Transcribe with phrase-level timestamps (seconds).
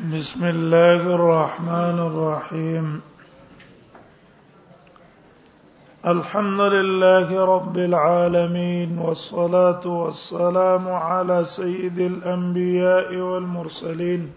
[0.00, 3.00] بسم الله الرحمن الرحيم
[6.06, 14.32] الحمد لله رب العالمين والصلاه والسلام على سيد الانبياء والمرسلين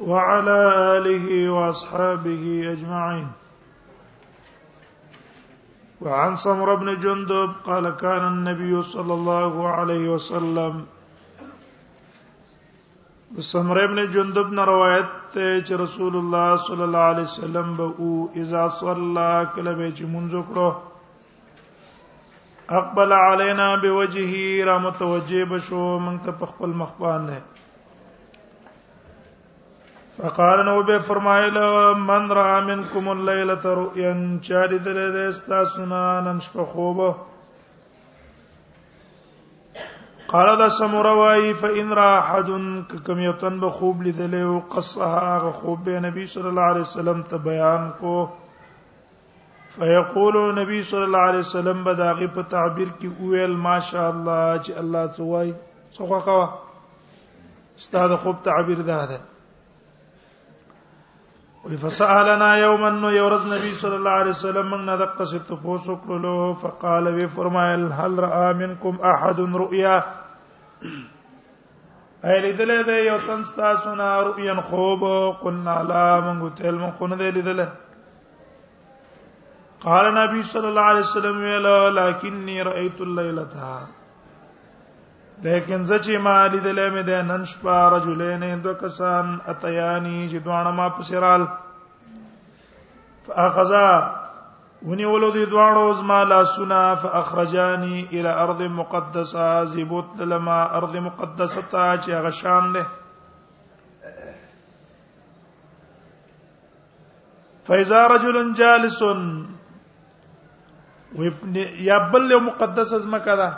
[0.00, 0.58] وعلى
[0.98, 2.42] اله واصحابه
[2.72, 3.26] اجمعين
[6.00, 10.86] وعن سمر بن جندب قال كان النبي صلى الله عليه وسلم
[13.52, 18.12] سمره ابن جندب نه روایت ته چې رسول الله صلی الله علیه وسلم به او
[18.42, 19.26] اذا صلى
[19.56, 20.68] کله به چې مونږ وکړو
[22.80, 27.38] اقبل علينا بوجهه را متوجه بشو مونږ ته په خپل مخ باندې
[30.18, 31.56] فقال نو به فرمایل
[32.08, 34.12] من را منکم الليله رؤيا
[34.46, 37.10] چا دې دې استا سنا نن شپه خوبه
[40.30, 42.48] قال دا سمروای فإن را احد
[43.06, 46.80] كم یو بخوب به خوب لیدلې او قصها هغه خوب به نبی صلی الله علیه
[46.80, 48.28] وسلم ته بیان کو
[49.78, 54.70] فیقول نبی صلی الله علیه وسلم به داغه په تعبیر کې ویل ماشاء الله چې
[54.76, 55.54] الله سوای
[55.96, 56.48] څوک کا
[57.78, 59.20] استاد خوب تعبیر ده ده
[61.68, 67.06] وی فسالنا یوما نو یورز نبی صلی الله علیه وسلم من نذقت دقه له فقال
[67.14, 69.96] وی فرمایل هل را منکم احد رؤیا
[72.28, 75.00] اې لیدلې ده یو تن تاسو نه رؤین خوب
[75.42, 77.66] قلنا لا موږ تل مون خو نه دی لیدلې
[79.84, 83.74] قال نبی صلی الله علیه وسلم ویلا لکنی رایت اللیلتا
[85.42, 90.88] لیکن زچې ما لیدلې مې ده نن شپه رجلین دو کسان اتیانی چې دوانه ما
[91.00, 91.46] پسرال
[93.26, 93.86] فاخذا
[94.86, 102.10] ونیولو دي دواړو زما لاسونه فاخرجاني الى ارض مقدسه زبوت لما ارض مقدسه ته چې
[102.16, 102.84] هغه شام ده
[107.70, 111.56] فاذا رجل جالس وابن
[111.88, 113.50] يبل مقدس ازما کدا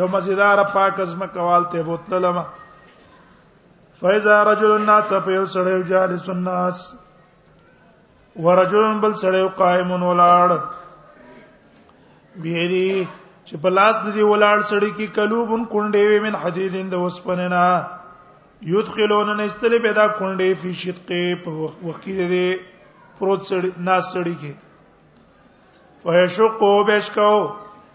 [0.00, 2.44] یو مسجدار پاک ازما کوالته بوت لما
[4.00, 6.80] فاذا رجل الناس فيسر جالس الناس
[8.36, 10.50] ورجل بل سړی قائم ولاړ
[12.42, 13.06] بيدی
[13.44, 17.66] چې په لاس د دې ولاړ سړی کې کلوبن کونډې وي من حدیدین د وسپننا
[18.74, 21.50] یدخلون نه استلې پیدا کونډې فی شدقې په
[21.88, 22.58] وخت کې دې
[23.18, 24.54] پروت سړی ناس سړی کې
[26.04, 27.40] فیشقو بشکاو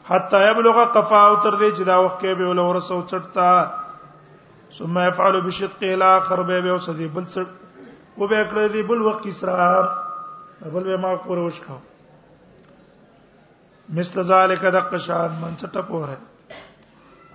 [0.10, 5.42] حتا یبلغ قفاو تر دې چې دا وخت کې به ولور سو چټتا ثم يفعل
[5.44, 7.46] بشدقه الاخر به به وسدي بل سړ
[8.18, 9.84] او به کړې دې بل وخت کې اسرار
[10.62, 11.78] بل به ما کور وش کا
[13.98, 16.18] مثل ذالک دق شان من چټ پوره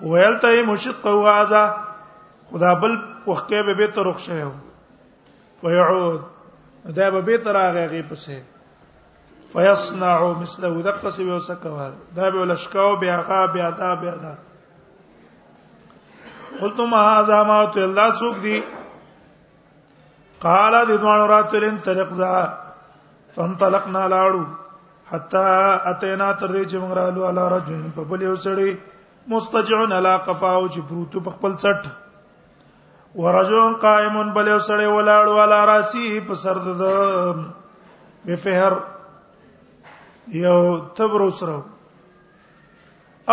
[0.03, 1.65] ویل ته مشق قوازا
[2.53, 2.95] خدا بل
[3.27, 4.51] وخکې به به تر رخصه و
[5.67, 6.21] ويعود
[6.97, 8.39] دا به به تر هغه غي پسه
[9.53, 14.33] فيصنع مثله دقه سی وسکوا دا به ولشکاو بیا غا بیا دا بیا دا
[16.61, 18.57] قلت ما هذا ما تو الله سوق دي
[20.47, 22.33] قال دي دوانو راتلن طریق ذا
[23.37, 24.45] فانطلقنا لاړو
[25.11, 25.41] حتا
[25.93, 28.77] اتینا تر دې چې موږ رالو علی رجل په بل یو سړی
[29.33, 31.83] مستجعن علی قفاو چې پروت په خپل څټ
[33.25, 38.73] ورجل قائم بل یو سړی ولاړو علی راسی په سر د بفهر
[40.39, 40.57] یو
[40.97, 41.63] تبر وسره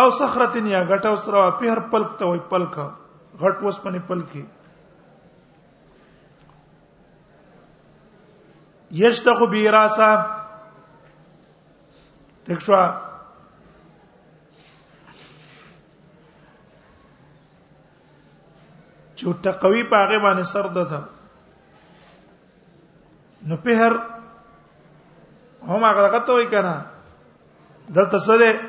[0.02, 2.78] او صخرتن یا غټ وسره په هر پلک ته وای پلک
[3.42, 4.44] غټ وس پنه پلکی
[8.96, 10.10] یشتخ بیراسا
[12.48, 12.82] دښوا
[19.18, 21.04] چې تقوی پاغه باندې سر ده
[23.50, 23.92] نو پهر
[25.70, 26.74] هم هغه کته وای کنه
[27.94, 28.60] دلته څه ده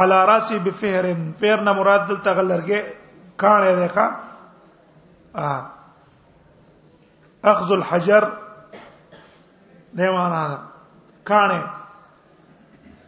[0.00, 2.80] علی راسی بفهر فهر نه مراد دلته غلرګه
[3.36, 4.06] کانه ده ښا
[7.44, 8.24] اخذ الحجر
[9.96, 10.58] دیوانا ده
[11.24, 11.62] کانه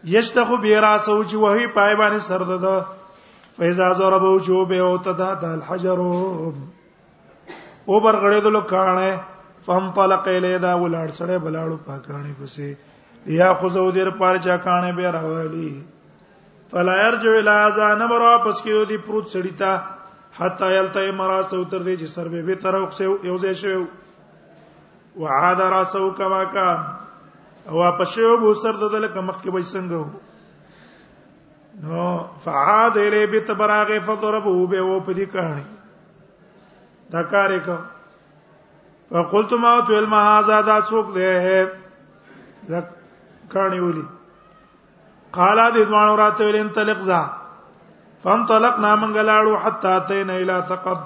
[0.04, 2.84] یشتغو بیراسو چې وهی پای باندې سر ده
[3.56, 6.52] فیزا ضربو جو به او تدا د الحجر او
[8.04, 9.20] برغړې دلو کانه
[9.66, 12.76] فم پلق لیدا ولاړ سره بلاړو پاکانی پسې
[13.38, 15.84] یا خذو دیر پار چا کانه به راولی
[16.70, 19.80] فلا يرجو الى اذان برا پس کې دی پروت سړیتا
[20.40, 23.86] حتا یلته مراسو تر دې چې سر به به طرف سه یوځې شو
[25.18, 29.98] وعاد راسو کما کان واپس یو بو سر د دل کمخ کې وای څنګه
[31.86, 32.02] نو
[32.44, 35.64] فعاد الی بیت براغه فضربه به او په دې کہانی
[37.12, 37.78] دا کار وکړه
[39.12, 41.30] فقلت ما تو علم هذا دا څوک دی
[42.72, 42.80] دا
[43.54, 44.02] کہانی ولي
[45.36, 47.22] قال دې دوانو راته ویل انطلق ځه
[48.24, 50.98] فانطلقنا منګلاړو حتا تینا الی ثقب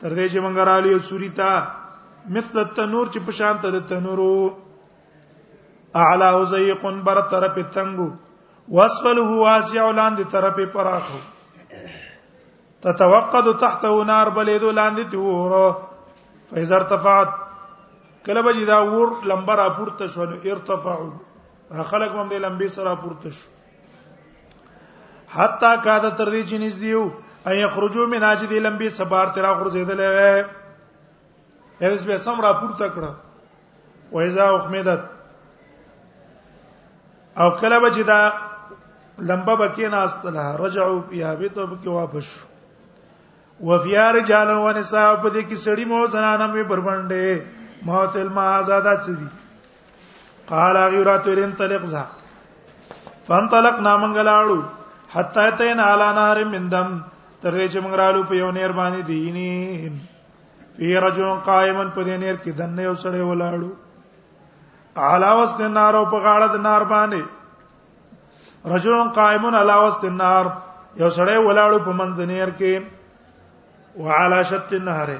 [0.00, 1.52] تر دې چې منګرالې سوري ته
[2.30, 4.54] مثل التنور چې په شان ته د تنورو
[6.02, 8.08] اعلى زيق بر طرف تنگو
[8.78, 11.18] واسفله واسع لاندې طرف پراخو
[12.86, 15.74] تتوقد تحته نار بلیدو لاندې تور
[16.52, 17.34] فاذا ارتفعت
[18.26, 20.22] کله بجې دا ور لمبر اپورته شو
[20.54, 23.46] ارتفعوا خلق هم دې لمبي سره اپورته شو
[25.36, 27.04] حتا کاده تر دې چې نږدې یو
[27.52, 30.42] اي خرجو من اجدي لمبي سبار ترا غرزیدلې
[31.84, 33.10] هیڅ به سم را پورته کړه
[34.14, 35.02] و اذا احمدت
[37.42, 38.20] او کله به چې دا
[39.30, 42.28] لمبه بکې ناستله رجعوا فيها بتوب کې واپس
[43.70, 47.44] وفيا رجال ونساء په دې کې سړی مو زنانه مې بربنده
[47.90, 49.28] موت الما آزاده چدي
[50.52, 52.04] قال غيرات ورن طلق ذا
[53.28, 54.60] فانطلق نامنګلاړو
[55.18, 56.90] حتا ته نه اعلان هر مندم
[57.42, 60.10] ترې چې موږ رالو په یو نیر باندې دینی
[60.76, 63.70] فی رجل قائما په دې نیر کې دنه یو سړی ولاړو
[64.96, 67.22] علاوه د نار او په غاړه د نار باندې
[68.72, 70.44] رجل قائما علاوه د نار
[71.00, 72.74] یو سړی ولاړو په منځنیر کې
[74.04, 75.10] وعلى شط النهر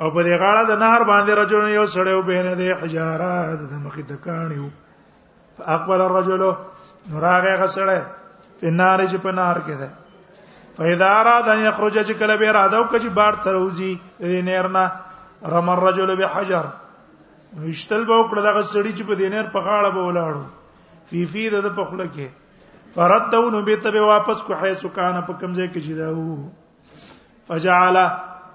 [0.00, 4.02] او په دې غاړه د نهر باندې رجل یو سړی وبینه د حجاره د مخې
[4.10, 4.68] د کانیو
[5.58, 6.44] فاقبل الرجل
[7.10, 8.00] نوراغه غسړی
[8.60, 9.88] په نار چې په نار کې ده
[10.76, 13.90] فاذا اراد ان يخرج چکل به اراده او کچ بار تروزی
[14.20, 14.84] دې نيرنا
[15.54, 16.66] رم الرجل بحجر
[17.62, 21.68] وشتل به کړه دغه سړی چې په دینر په غاړه به ولاړو فی فی د
[21.74, 22.26] په خله کې
[22.96, 26.36] فردو نو به ته واپس کو حیث کان په کمزې کې چې دا وو
[27.48, 27.96] فجعل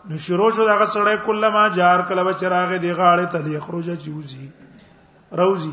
[0.09, 3.59] نو شروع شو دغه سړی کله ما جار کله به چراغ دی غاړه ته دی
[3.59, 4.45] خروج چوزی
[5.39, 5.71] روزی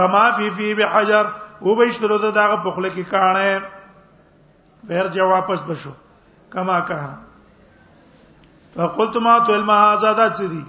[0.00, 1.24] رما فی فی بحجر
[1.62, 3.62] و به شتلو دغه په خله کې کانه
[4.88, 5.90] بهر جا واپس بشو
[6.52, 7.12] کما کان
[8.74, 10.62] فقلت ما تو علم هذا ذی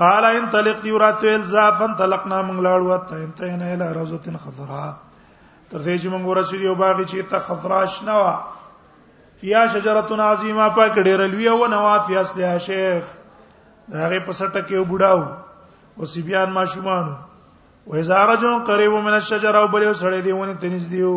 [0.00, 4.92] قال ان طلق یرات الزا فانطلقنا من لاړو ته انتهينا الى روزه خضراء
[5.70, 8.34] تر دې چې موږ ورسېد یو باغ چې ته خضرا شنه وا
[9.40, 13.04] فیا شجره عظیمه پاک ډېر لوی او نوافی اصله شیخ
[13.92, 15.22] دا غي پسټه کې بډاو
[15.98, 17.10] او سی بیان ما شومان
[17.86, 21.16] و اذا رجل قریب من الشجره وبلیو سړې دیونه تنځ دیو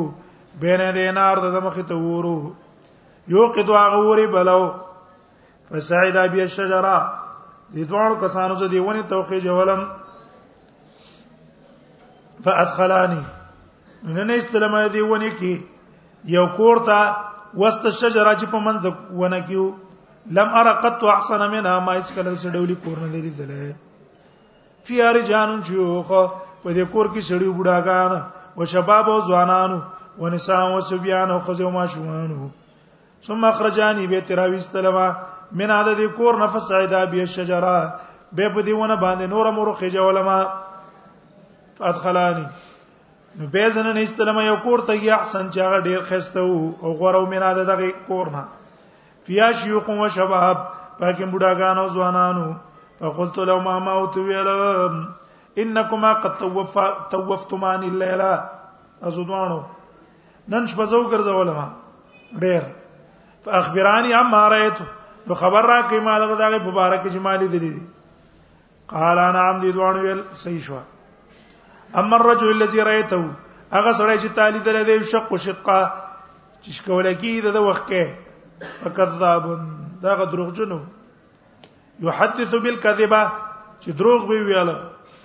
[0.61, 2.35] بین دینار د مخ ته ورو
[3.35, 4.61] یو قدو هغه وری بلو
[5.71, 6.95] فسعید ابي الشجره
[7.75, 9.83] د دوه کسانو چې دیونه توخی جولم
[12.47, 13.19] فادخلاني
[14.15, 15.51] نن نه استلمه دیونه کی
[16.37, 17.01] یو کورتا
[17.53, 19.67] وسط الشجره چې په منځ ونه کیو
[20.39, 23.69] لم ارى قط احسن منها ما اس کله سړولي کور نه لري دله
[24.89, 26.07] فی ارجان شيوخ
[26.63, 28.21] په دې کور کې سړیو بډاګان
[28.59, 29.79] او شباب او ځوانانو
[30.19, 32.49] ونساء وسبيان او خزه او ماشومان
[33.23, 35.09] ثم اخرجاني به تراويس تلوا
[35.51, 37.93] من عدد کور نفس عدا به الشجره
[38.33, 40.39] به په دیونه باندې نور مور خجه علما
[41.81, 42.47] ادخلاني
[43.39, 46.73] نو به زنه نه استلم یو کور ته یا احسن چې هغه ډیر خسته وو
[46.81, 48.43] او غورو من عدد دغه کور نه
[49.25, 50.57] فیا شيوخ و شباب
[50.99, 52.55] پاکه بډاګان او ځوانانو
[52.99, 55.03] فقلت لهم ما اوت ویلم
[55.63, 56.33] انکما قد
[57.11, 58.49] توفتمان الليله
[59.03, 59.59] ازدوانو
[60.51, 61.67] نن شپه زو ګرځول ما
[62.43, 62.61] ډیر
[63.43, 64.79] فاخبرانی اما رايت
[65.27, 67.73] نو خبر را کې ما دغه دغه مبارک جمالي دي
[68.93, 70.79] قال انا عم دي دوان ویل صحیح شو
[72.01, 73.29] اما الرجل الذي رايته
[73.73, 75.91] هغه سړی چې تالی درې دی شق شقه
[76.61, 79.43] چې شکول کی د وخت کې فکذاب
[80.05, 80.79] دا غ دروغجنو
[82.07, 83.31] يحدث بالكذبه
[83.81, 84.79] چې دروغ وی ویاله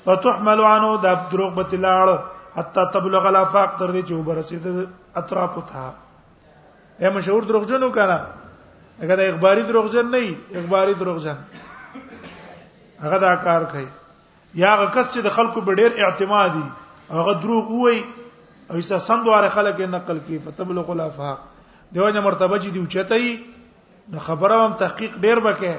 [0.07, 2.17] فتحمل عنه دا دروغ به تلاړه
[2.57, 5.87] حتا تبلغ الافاق تر دې چې وبرسید اطراف ته
[7.05, 11.41] اے مشهور دروغجنو کړه هغه د اخباری دروغجن نه اخباری دروغجن
[13.05, 13.87] هغه دا کار کوي
[14.63, 16.65] یا هغه کس چې د خلکو په ډیر اعتمادي
[17.11, 17.99] هغه دروغ وای
[18.71, 21.41] او ایسا سندواره خلک نقل کوي فتبلغ الافاق
[21.95, 25.77] دیو نه مرتبه چې دی اوچتای نو خبره هم تحقیق ډیر بکه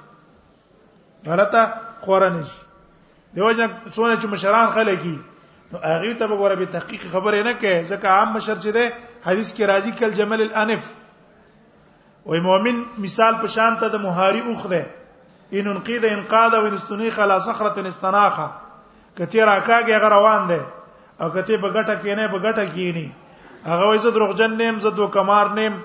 [1.29, 1.61] غلطه
[2.05, 2.57] خورنه شي
[3.35, 3.65] دیوځه
[3.95, 5.17] څونه چې مشران خلګي
[5.71, 8.85] نو هغه ته وګوره به تحقیق خبره نه کوي ځکه عام مشر چې ده
[9.27, 10.83] حدیث کې راځي کل جمل الانف
[12.25, 14.85] وې مؤمن مثال په شان ته د مهاری اوخ ده
[15.59, 18.47] ان انقید انقاد او انستنیخ لا صخره استناخه
[19.17, 20.61] کته راکاږي هغه روان ده
[21.21, 23.07] او کته بغټه کینه بغټه کینی
[23.65, 25.81] هغه وې زه دروغجن نیم زه دوکمار نیم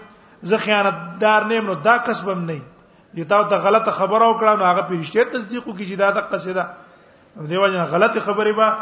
[0.50, 2.60] زه خیانتدار نیم نو دا کسبم نه
[3.14, 6.66] یتا ته غلطه خبره وکړه نو هغه پیرشته تصدیق کوي چې دا د قصیده
[7.50, 8.76] دیو جن غلطه خبره به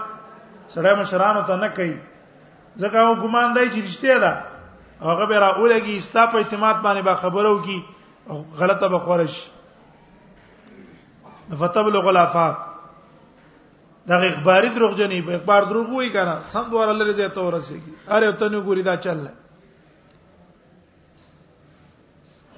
[0.74, 1.94] سړی مشرانو ته نه کوي
[2.76, 4.32] ځکه هغه ګمان دی چې رښتیا ده
[5.10, 7.84] هغه به راولږي استا په اعتماد باندې به خبره وکي
[8.62, 9.36] غلطه به خورش
[11.60, 12.56] فتبلغ الافاق
[14.08, 18.12] دا اخباری دروغ جنې په اخبار دروغ وایي کنه سم دوار الله رضا ته ورسیږي
[18.14, 19.32] اره ته نو ګوري دا چل نه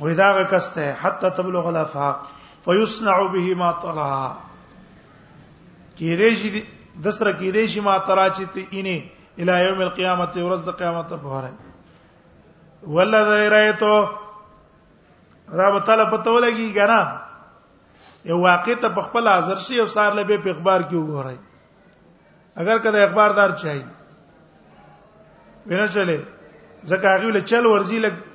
[0.02, 2.22] وې دا کسته حتا تبلغ الافاق
[2.66, 4.04] فيصنع به ما طلع
[5.98, 6.48] کیږي چې
[7.04, 8.44] د سره کیږي چې ما طلع چې
[8.78, 8.96] اینه
[9.44, 11.50] الی یوم القیامت ورځ د قیامت په واره
[12.98, 13.92] ولذي رايته
[15.62, 17.00] رب تعالی پته ولګي ګنا
[18.32, 21.38] یو واقع ته په خپل حاضر شي او سار له به په اخبار کې وګورای
[22.64, 23.80] اگر کله اخباردار چای
[25.70, 26.18] ونه چلے
[26.90, 28.31] زکه هغه له چل ورزي لګ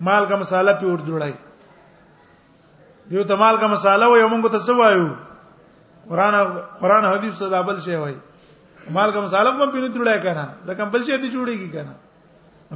[0.00, 1.32] مالګه مساله په ور جوړای
[3.10, 5.06] دیو ته مالګه مساله و یو مونږ ته څه وایو
[6.10, 6.34] قران
[6.82, 8.14] قران حدیث ته دابل شی وای
[8.90, 11.96] مالګه مساله په پینې جوړای کنه ځکه بل شی ته جوړیږي کنه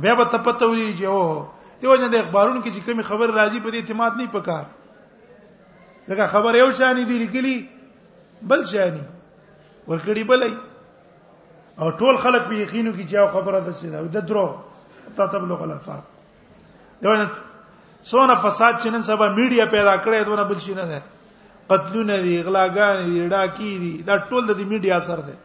[0.06, 1.46] بیا به تپته وی چې او
[1.82, 4.64] دیو جن د اخبارونو کې چې کوم خبر راځي په دې اعتماد نه پکار
[6.10, 7.54] لکه خبر یو شانی دی لیکلی
[8.52, 9.02] بل شانی
[9.88, 10.54] ورکړی بلای
[11.78, 14.46] او ټول خلک په یقینو کې چې خبره ده چې دا درو
[15.16, 16.02] تاسو بلغه لافات
[17.02, 17.10] دا
[18.10, 21.02] سونه فساد چې نن سبا میډیا پیدا کړې دونه بل شي نه ده
[21.70, 25.36] قتلونه دي اغلاګان دي ډاکی دي دا ټول د میډیا اثر ده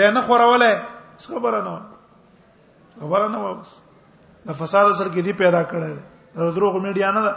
[0.00, 0.70] دا نه خوراوله
[1.28, 1.74] خبره نه
[3.00, 3.70] خبره نه واپس
[4.48, 6.02] د فساد اثر کې دي پیدا کړی ده
[6.48, 7.34] د دروغ میډیا نه ده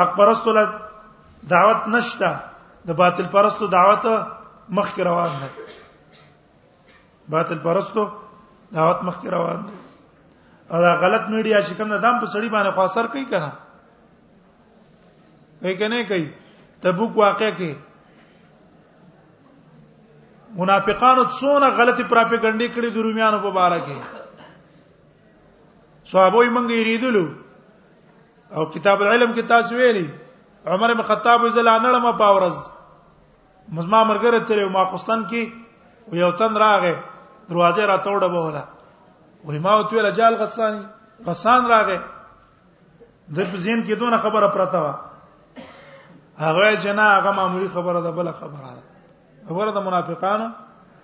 [0.00, 0.72] حق پرستو له
[1.54, 2.36] دعوت نشته
[2.92, 4.04] د باطل پرستو دعوت
[4.80, 5.48] مخ کې روان ده
[7.36, 8.06] باطل پرستو
[8.72, 9.84] دعوت مخ کې روان ده
[10.70, 13.50] او دا غلط میډیا چې کوم دام په سړی باندې خاصر کوي کنه
[15.62, 16.26] کوي کنه کوي
[16.86, 17.70] تبوک واقع کې
[20.58, 23.98] منافقانو څونه غلطي پراپګاندا کړې د روميانو په اړه کې
[26.04, 27.26] صحابه یې مونږ یې ریدلو
[28.58, 30.06] او کتاب العلم کې تاسو ویلي
[30.74, 32.56] عمر بن خطاب زلا نړم پاورز
[33.68, 35.42] مزما مرګره تلې ما قسطن کې
[36.24, 36.94] یو تن راغې
[37.50, 38.64] دروازه را توړه بوله
[39.46, 40.86] ولما وتوی رجال غسانی
[41.26, 41.98] غسان راغې
[43.36, 44.88] د پزین کې دونه خبره پراته و
[46.44, 48.82] هغه جنا هغه معمولی خبره ده بل خبره ده
[49.48, 50.48] خبره د منافقانو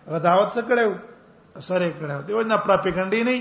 [0.09, 0.95] هغه دعوت څه کړو
[1.57, 3.39] اثر یې کړو دیو نه پراپګانډي نه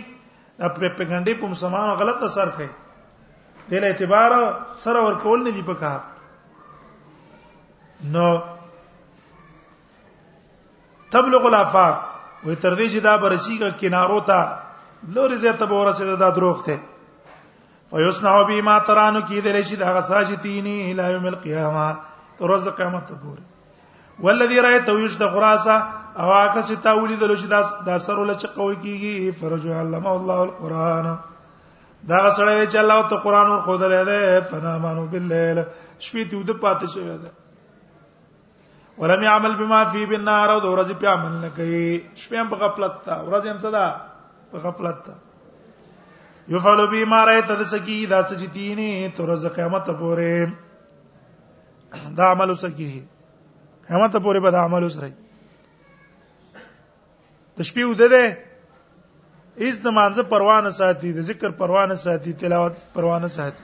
[0.60, 2.70] دا پراپګانډي په مسلمانانو غلط اثر کوي
[3.74, 4.32] دله اعتبار
[4.86, 6.00] سره ورکول نه دی پکار
[8.16, 8.24] نو
[11.14, 11.96] تبلغ الافاق
[12.46, 14.42] وې تر دې چې دا برسیګه کنارو ته
[15.10, 16.80] لوري زه ته به ورسېده دا دروغ ته
[17.92, 21.86] ويصنع به ما ترانو کې دلې شي دا غساجتيني الى يوم القيامه
[22.38, 25.76] تر ورځ قیامت ته پورې والذي رايت ويش د خراسه
[26.18, 31.18] او هغه چې تا ولیدل شي دا سره لچ قوي کیږي فرج علم الله القران
[32.14, 35.64] دا سره چې الله ته قران ور خو درې فنا مانو بالليل
[36.00, 37.32] شپې ته ود پاتې شوی ده
[39.02, 42.56] ولم يعمل بما فيه بالنار او د ورځې په عمل نه کوي شپې هم په
[42.56, 43.88] غفلت تا ورځې هم صدا
[44.54, 45.10] غفلت
[46.50, 50.48] یفعل به ما رایت د سکی دا سجدینه تر ز قیامت پورې
[52.18, 53.04] دا عمل سکی
[53.88, 55.10] قیامت پورې به دا عمل وسره
[57.58, 58.26] د شپې وده ده
[59.60, 63.64] هیڅ د مانزه پروانه ساتي د ذکر پروانه ساتي تلاوت پروانه ساتي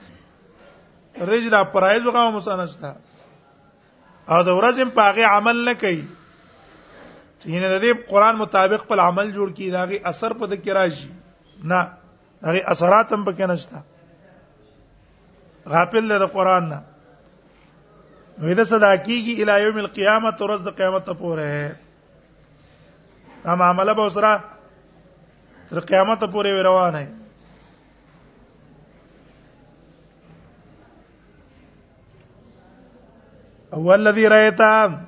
[1.18, 2.90] ورته چې دا پرایز وغه مو سنشتا
[4.30, 6.04] او د ورځې په هغه عمل نه کوي
[7.46, 11.08] ینه د دې قران مطابق په عمل جوړ کی داغه اثر په د کراشي
[11.62, 11.78] نه
[12.42, 13.82] هغه اثرات هم پکې نشته
[15.74, 16.80] غافل له قران نه
[18.40, 21.72] وېدا صدا کیږي الی یوم القیامه ترز د قیامت ته پوره ہے
[23.46, 24.44] هم عمله به سره
[25.70, 27.06] تر قیامت ته پوره روان ہے
[33.78, 34.98] اول الذي رايتام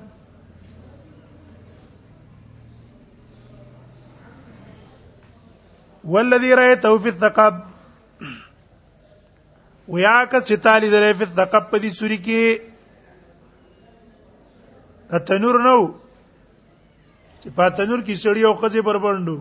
[6.03, 7.59] والذي رايته في الثقب
[9.87, 12.61] ويا که ستالي درې په ثقب په دې سوري کې
[15.27, 15.77] تنور نو
[17.41, 19.35] چې په تنور کې سړی او خځه بربندو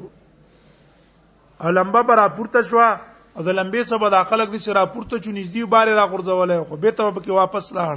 [1.61, 5.31] او لمبا برا پورته شو او د لمبې سبا د خلک د سرا پورته چو
[5.31, 7.97] نږدې بارې را غورځولې خو به ته به واپس لاړ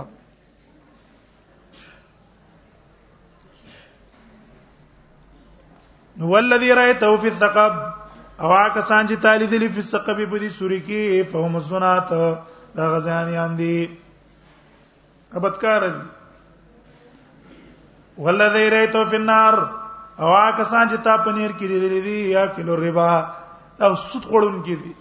[6.18, 7.94] نو والذي رايته في الثقب
[8.42, 12.08] او هغه سان چې تالی دي په سقب په دې سوري کې فهم الزنات
[12.78, 13.90] دا غزان یاندي
[15.40, 15.82] ابتکار
[18.24, 19.56] ولذي ريتو في النار
[20.20, 23.14] او هغه سان چې تا پنیر کې دي دي یا کلو ربا
[23.86, 24.94] او سود خورون کې دي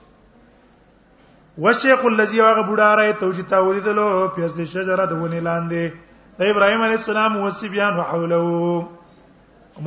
[1.64, 5.92] وشیخ الذی هغه بډاره توجی تا ولیدلو پیاز شجره د ونی لاندې
[6.38, 8.88] د ابراهیم علی السلام وصی بیان حوله او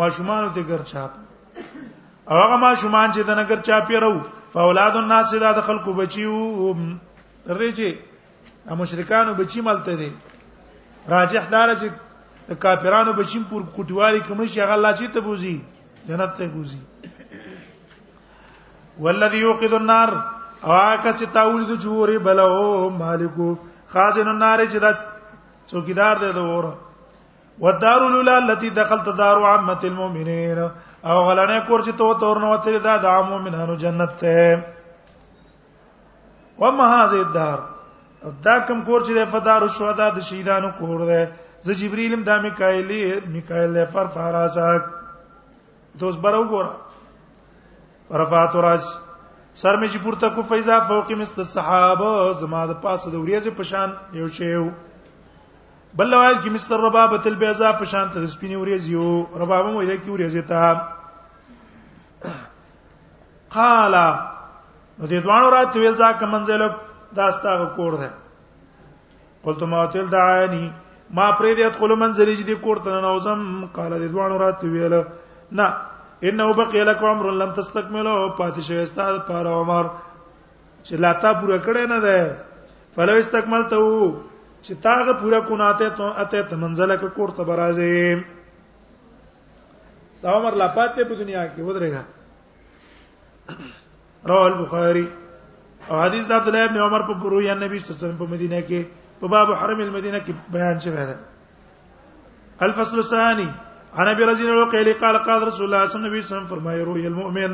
[0.02, 1.12] ما شومان ته ګرچاپ
[2.30, 4.16] او هغه ما شومان چې د نګر چا پیرو
[4.54, 6.38] فاولاد الناس دا د خلکو بچیو
[7.48, 7.90] درې چې
[8.80, 10.08] مشرکانو بچی مالته دي
[11.14, 11.90] راجح دار چې
[12.50, 15.58] د کافرانو بچیم پور کوټوالي کوم شي هغه الله چې ته بوزي
[16.08, 16.78] جنت ته بوزي
[19.06, 20.10] والذي يوقد النار
[20.64, 23.52] اواکه چې تاولید جوړې بلو مالکو
[23.94, 24.92] خازن النار چې دا
[25.68, 26.68] څوکیدار دی د اور
[27.64, 30.60] ودار الاولى التي دخلت دار عامه المؤمنين
[31.06, 34.46] او غلانه کور چې ته تور نو وتر دا د عامو منانو جنت ته
[36.62, 37.60] و ما هاذه الدار
[38.48, 41.32] دا کوم کور چې فدار الشهدا د شهیدانو کور ده
[41.68, 44.86] ز جبرئیل د میکائیل میکائیل فر فرازاک
[46.06, 46.72] دوس بر وګوره
[48.24, 48.80] رفعت راج
[49.64, 52.10] سر می چې پورته کو فیضا فوق مست الصحابه
[52.42, 54.66] زما د پاسه د وریځې پشان یو شیو
[56.02, 60.12] بل لوال کې مستر ربابه البیضا پشان ته سپینې وریځ یو ربابه مو یې کې
[60.12, 60.92] وریځ ته
[62.24, 63.92] قال
[65.00, 66.62] نو دې دوانو رات ویل ځکه منزل
[67.20, 68.10] داستا کور ده
[69.44, 70.64] قلت ما تل دعاني
[71.18, 73.42] ما پرې دې ادخل منزل دې کور ته نه اوسم
[73.78, 74.96] قال دې دوانو رات ویل
[75.60, 75.68] نه
[76.28, 79.86] انه بقي لك عمر لم تستكمله پاتې شوی استاد پر عمر
[80.84, 82.38] چې لا تا پورا کړې نه ده
[82.96, 83.80] فلو استکملته
[84.64, 88.24] چې تاغه پورا کو نه ته ته منزله کور ته برازه
[90.18, 92.04] ستا عمر لا پاتې په دنیا کې ودرېږه
[94.30, 95.06] رواه البخاري
[95.90, 98.32] او حدیث د عبد الله ابن عمر په پرویا نبی صلی الله علیه وسلم په
[98.36, 98.80] مدینه کې
[99.20, 101.16] په باب حرم المدینه کې بیان شوی دی
[102.66, 103.50] الفصل الثاني
[104.00, 107.08] عن ابي رضي الله عنه قال قال رسول الله صلى الله عليه وسلم فرمایي روي
[107.12, 107.52] المؤمن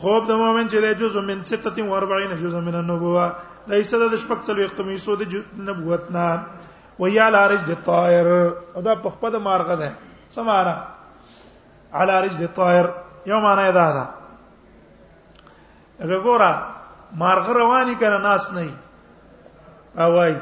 [0.00, 3.26] خوب د مؤمن چې د جزء من 46 جزء من النبوه
[3.68, 5.22] د ایسه د شپږ څلو یختمې سو د
[5.70, 6.24] نبوت نه
[6.98, 8.26] ويا لارج د طائر
[8.76, 9.90] او دا په خپله مارغه ده
[10.34, 10.74] سماره
[11.92, 12.84] على رجل الطائر
[13.26, 14.04] یو معنی دا ده
[16.00, 16.52] هغه ګوره
[17.22, 18.72] مارغ رواني کنه ناس نه
[19.98, 20.34] او وای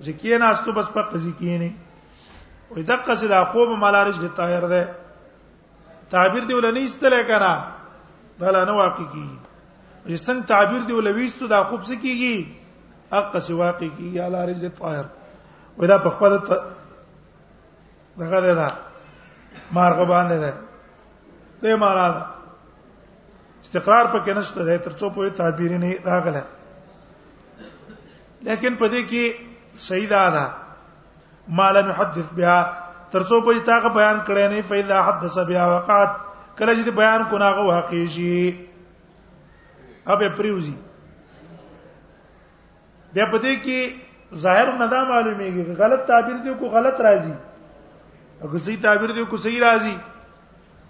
[0.00, 1.70] چې کې ناس ته بس په قضې کې نه
[2.70, 4.82] وې دقه چې دا خوب ملارج د طاهر ده
[6.10, 7.64] تعبیر دی ولنې استله کړه
[8.40, 9.38] بل نه واقع کیږي
[10.06, 12.46] چې څنګه تعبیر دی ولويستو دا خوب څه کیږي
[13.14, 15.04] حق څه واقع کیږي علارج د طاهر
[15.78, 16.38] وې دا په خپل
[18.18, 18.68] دغه ده
[19.78, 20.52] مارغ باندې ده
[21.62, 22.26] دې معنا ده
[23.64, 26.42] استقرار پکې نشته ده ترڅو په تعبیر نه راغله
[28.48, 29.24] لیکن پدې کې
[29.86, 30.44] سیدا ده
[31.60, 32.58] مال نحدث بها
[33.14, 36.16] ترڅو په تاغه بیان کړي نه فإذا حدث بها وقعت
[36.58, 38.56] کله چې بیان کو ناغه واقع شي
[40.12, 40.74] اب پریوزی
[43.14, 47.34] د پدې کې ظاهر نه دا معلومیږي غلط تعبیر دی کو غلط راځي
[48.40, 49.98] او کو صحیح تعبیر دی کو صحیح راځي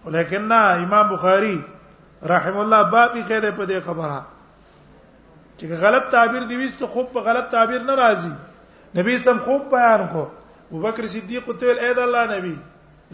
[0.07, 1.65] ولیکن نا امام بخاری
[2.23, 4.25] رحم الله بابي خیره په دې خبره
[5.59, 8.33] چې غلط تعبیر دی وست خو په غلط تعبیر نه راځي
[8.99, 10.23] نبی سم خوب بیان کو
[10.71, 12.55] ابوبکر صدیق ته ویل اې د الله نبی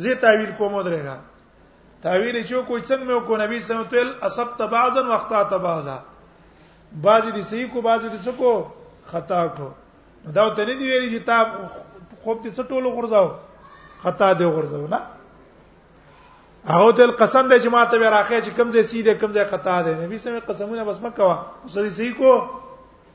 [0.05, 1.17] زه تعویل کوم درېګا
[2.03, 5.99] تعویل چې کو څنګه مې کو نبی سم ته ویل اصبت بعضا واخطات بعضا
[7.05, 8.65] بعضی دي صحیح کو بعضی دي څکو
[9.13, 9.69] خطا کو
[10.35, 11.45] دا ته نه دی ویلي چې تا
[12.23, 13.29] خوب دې څټولو غرزاو
[14.03, 15.01] خطا دې غرزاو نه
[16.69, 19.95] هغه تل قسم دې جماعت به راخې چې کم ځای سیده کم ځای خطا ده
[20.01, 22.33] نبی سم قسمونه بس مکه وا اوس دې صحیح کو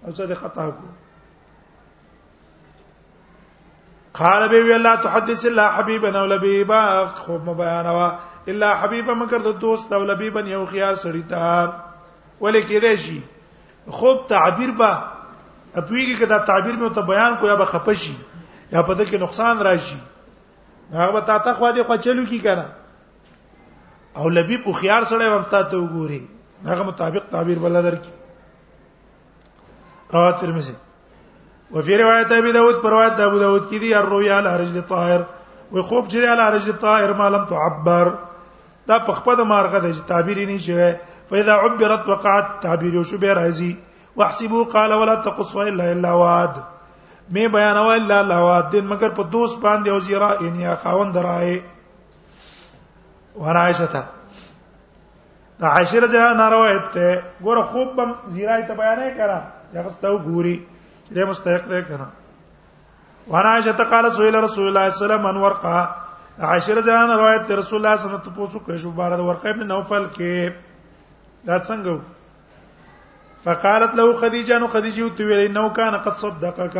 [0.05, 0.89] اوس دې خطا کو
[4.21, 6.81] قال به الله تحدث الله حبيبا او لبيبا
[7.21, 8.09] خو مبيان وا
[8.47, 11.73] الا حبيبا مگر د دوست او لبيبا یو خيار سړی تا
[12.41, 13.21] ولیکې دې شي
[13.89, 14.93] خوب تعبیر با
[15.75, 18.15] اپویږي کدا تعبیر مې ته بیان کو یا به خپشي
[18.71, 19.97] یا په دې کې نقصان راشي
[20.93, 22.65] هغه به تا ته خو دې خو چلو کی کنه
[24.17, 26.21] او لبیب خو خيار سره ومتا ته وګوري
[26.65, 28.09] هغه مطابق تعبیر بل درکې
[30.13, 30.73] رواه ترمذی
[31.71, 35.23] وفي روایت ابي داود پر روایت ابو داود کې دي الرؤيا على رجل طاهر
[35.71, 38.13] وخوب جري على رجل طاهر ما لم تعبر
[38.87, 40.91] دا په خپل مارغه د تعبیر نه شوی
[41.29, 43.71] فاذا عبرت وقعت تعبیر یو شو به راځي
[44.21, 46.57] واحسبوا قال ولا تقص الا الا واد
[47.35, 51.59] می بیانوا الا لواد مگر په دوست باندې او زیرا ان یا خاوند درای
[53.35, 54.03] ورایشته
[55.59, 59.39] دا عائشه رضی الله عنها روایت ته ګوره خوب بم زیرای ته بیانې کړه
[59.77, 60.55] هغه ستو ګوري
[61.11, 62.07] دې مستحق ده کړه
[63.33, 65.89] ورایشته قال سئل رسول الله صلی الله علیه وسلم ان ورقه
[66.49, 68.91] عائشه رضی الله عنها روایت ته رسول الله صلی الله علیه وسلم تاسو کې شو
[69.01, 70.53] بار د ورقه ابن نوفل کې
[71.47, 76.77] دا څنګه فقالت له خدیجه نو خدیجه تو ویلې نو کان قد صدقک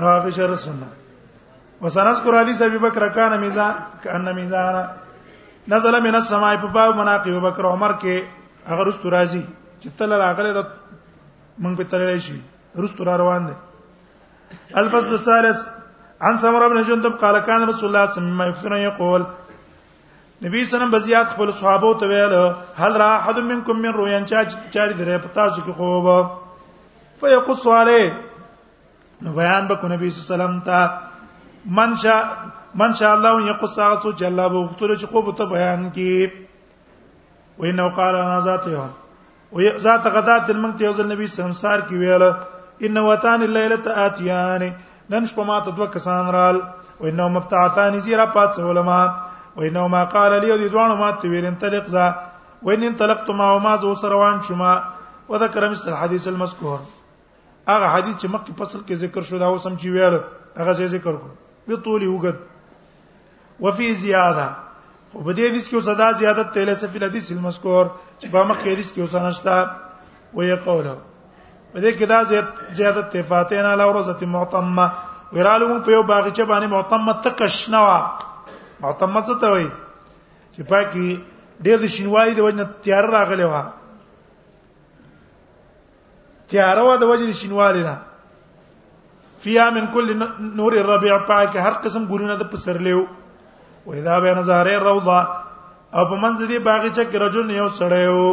[0.00, 0.88] راغی شر سنه
[1.82, 4.88] وسنذكر حديث ابي بكر كان ميزان كان ميزان
[5.68, 8.22] نزل من السماء فباب مناقب بكر عمر کې
[8.66, 9.42] هغه رست راځي
[9.82, 10.66] چې تل راغله د
[11.62, 12.36] موږ په تللی شي
[12.82, 13.54] رستو را روان دي
[14.82, 15.58] الفصل الثالث
[16.28, 19.22] عن سمره بن جندب قال كان رسول الله صلى الله عليه وسلم يقول
[20.44, 22.34] نبی سلام بزیات خپل صحابه ته ویل
[22.84, 24.44] هل را احد منکم من رؤیا چا
[24.74, 26.06] چاري درې پتا څو کې خوب
[27.20, 28.02] فیقص علی
[29.22, 30.80] نو بیان به کو نبی سلام ته
[31.80, 32.20] من شاء
[32.82, 36.32] من شاء الله یقص ساعت چې الله به وختره چې خوب ته بیان کی
[37.62, 38.82] وینه قال انا ذاته
[39.52, 42.30] او ذات غدات موږ ته یوزل نبی سمسار کې ویله
[42.86, 44.62] ان وتان الليله اتیان
[45.10, 46.56] نن شپه ما ته دوه کسان رال
[46.98, 49.06] او انه مبتعثان زیرا پات علماء
[49.56, 52.06] او انه ما قال لي دي دوانو ما ته ویل انطلق ذا
[52.62, 54.74] وان انطلقت ما وما زو سروان شما
[55.28, 56.78] وذكر مثل الحديث المذكور
[57.68, 60.20] هغه حدیث چې مخکې فصل کې ذکر شو دا اوس هم چې ویل
[60.62, 61.28] هغه ذکر کو
[61.68, 64.48] په طول وګد وفي زیاده
[65.12, 67.86] خو په دې حدیث کې وسدا زیادت تل سفی الحدیث المذکور
[68.18, 69.54] چې په مخ کې حدیث کې وسنشتا
[70.34, 70.92] وې قوله
[71.72, 72.20] په دې کې دا
[72.82, 74.86] زیادت تفاتین علی روزه معتمه
[75.38, 77.98] ورالو په یو باغچه باندې معتمه تکشنوا
[78.84, 79.70] معتمه څه ته وایي
[80.54, 81.08] چې پاکي
[81.64, 83.54] ډېر د شینوالي د وجنه تیار راغلی و
[86.54, 87.96] تیار و د وجنه شینوالي نه
[89.42, 90.16] فیا من کل
[90.60, 93.06] نور الربيع پاکه هر قسم ګورونه د پسرلیو
[93.90, 95.20] و اذا بين زهره روضه
[95.98, 98.28] او په منځ دې باغچه کې رجل یو سړی وو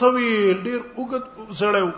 [0.00, 1.24] طويل ډیر وګت
[1.60, 1.94] سړی وو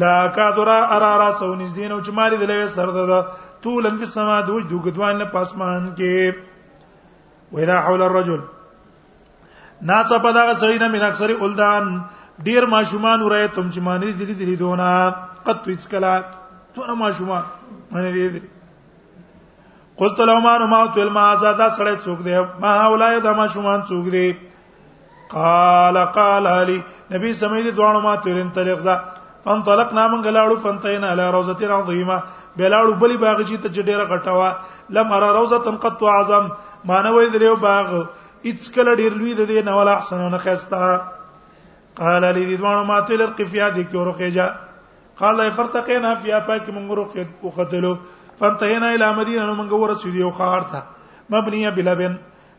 [0.00, 3.18] لا کا درا ارارا سو نږدې نو چې ماري دلې سر ده
[3.62, 6.34] طول ان په سما دوج دوګدوان نه پاسمان کې
[7.52, 8.40] و اذا حول الرجل
[9.88, 11.84] ناڅه په دا سړی نه من اکثر ولدان
[12.46, 15.14] ډیر ماشومان ورې تم چې مانی دې دې دونه
[15.46, 16.14] قد تسکلا
[16.74, 17.42] تو ما شومان
[17.90, 18.40] مانی دې
[20.00, 22.34] قلت لو ما ما تل ما زاده سړی څوک دی
[22.64, 24.26] ما اولای د ما شومان څوک دی
[25.34, 26.76] قال قال علي
[27.14, 28.94] نبی سمې دي دوانو ما ترن طریق ځه
[29.46, 32.18] فانطلقنا من غلاړو فنتینا علی روزه عظیمه
[32.58, 34.52] بلاړو بلی باغ چې ته ډیره غټوا
[34.98, 36.46] لم ارى روزه قط اعظم
[36.90, 37.90] ما نه وې دریو باغ
[38.50, 40.92] اڅ کله ډیر لوی د دې نه ولا احسن نه خستا
[42.02, 44.48] قال لي دې دوانو ما تل القفیا دې کې ورخه جا
[45.22, 47.92] قال فرتقینا فی افاک من غرق وختلو
[48.40, 50.80] فانتهينا الى مدينه نو موږ ورسېد یو خار ته
[51.34, 52.14] مبنیه بلبن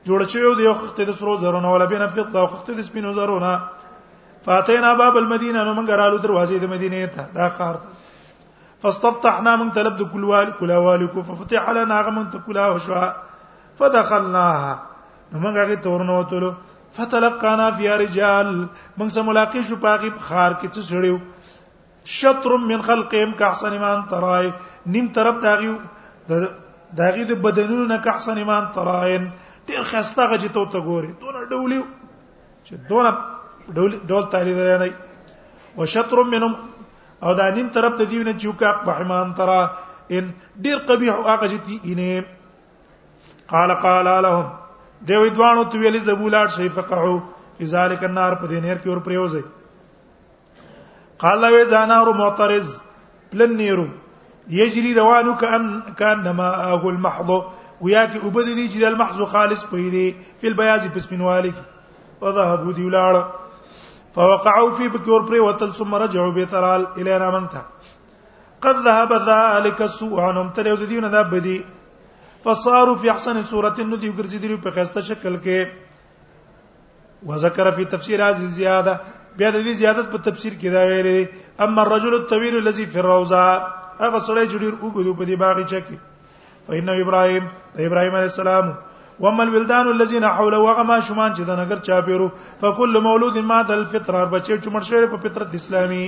[0.09, 3.13] جوړ شوی دی یو خخت د سرو زرونه ولا ولبن فضه او خخت د سپینو
[3.19, 3.53] زرونه
[4.45, 9.71] فاتینا باب المدینه نو موږ رالو دروازې د مدینې ته دا خار ته فاستفتحنا من
[9.77, 13.09] تلبد کل وال كل والك ففتح لنا غمن تكلا وشوا
[13.79, 14.73] فدخلناها
[15.33, 16.51] موږ هغه تورنو وتلو
[16.99, 18.47] فتلقانا فی رجال
[18.97, 21.19] من سره ملاقات شو پاغي بخار کې څه شړیو
[22.05, 24.51] شطر من خلقهم كحسن ما ترى
[24.87, 25.77] نیم طرف داغي
[26.97, 29.17] داغي د بدنونو نه كحسن ما ترى
[29.67, 31.81] ډیر خسته غجی ته ته ګوري دون ډولی
[32.67, 33.13] چې دون
[33.73, 34.93] ډول ډول تعالی دی نه
[35.77, 36.53] او شطر منهم
[37.23, 39.59] او دا نیم طرف ته دیونه چې کا رحمان ترى
[40.11, 40.31] ان
[40.65, 42.25] ډیر قبیح هغه جتی اینه
[43.47, 44.49] قال قال لهم
[45.09, 47.17] دوی دوانو تو ویلی زبولات شي فقعوا
[47.57, 49.41] فی ذلک النار په دینر کې اور پریوځي
[51.19, 52.69] قال له اذا نار معترز
[53.33, 53.79] للنير
[54.49, 57.29] يجري روان كان كان ماءه المحض
[57.81, 61.53] وياك وبدلي جدي المحض خالص بيدي في البياض بسمنوالك
[62.21, 63.15] وذهبوا دي ولار
[64.15, 67.61] فوقعوا في بكور بري وتل ثم رجعوا بترال الى رامنتا
[68.61, 71.65] قد ذهب ذلك السوء عنهم تلو ديونه دا بدي
[72.45, 75.67] فصاروا في احسن صورة ندی وګرځیدلو په خسته شکل کې
[77.25, 78.99] وذكر في تفسير هذه الزياده
[79.39, 81.19] بیا د دې زیادت په تفسیر کې دا ویلې
[81.65, 85.97] اما الرجل الطويل الذي في الروضه هغه سړی چې ډیر وګړو په دې باغچه کې
[86.67, 87.45] فإنه إبراهيم
[87.89, 88.65] إبراهيم عليه السلام
[89.25, 91.49] وما الولدان الذين حوله وغما شمان چې د
[91.89, 92.27] چاپيرو
[92.65, 96.03] فكل مولود ما د الفطر هر بچي چې مرشه په فطرت اسلامي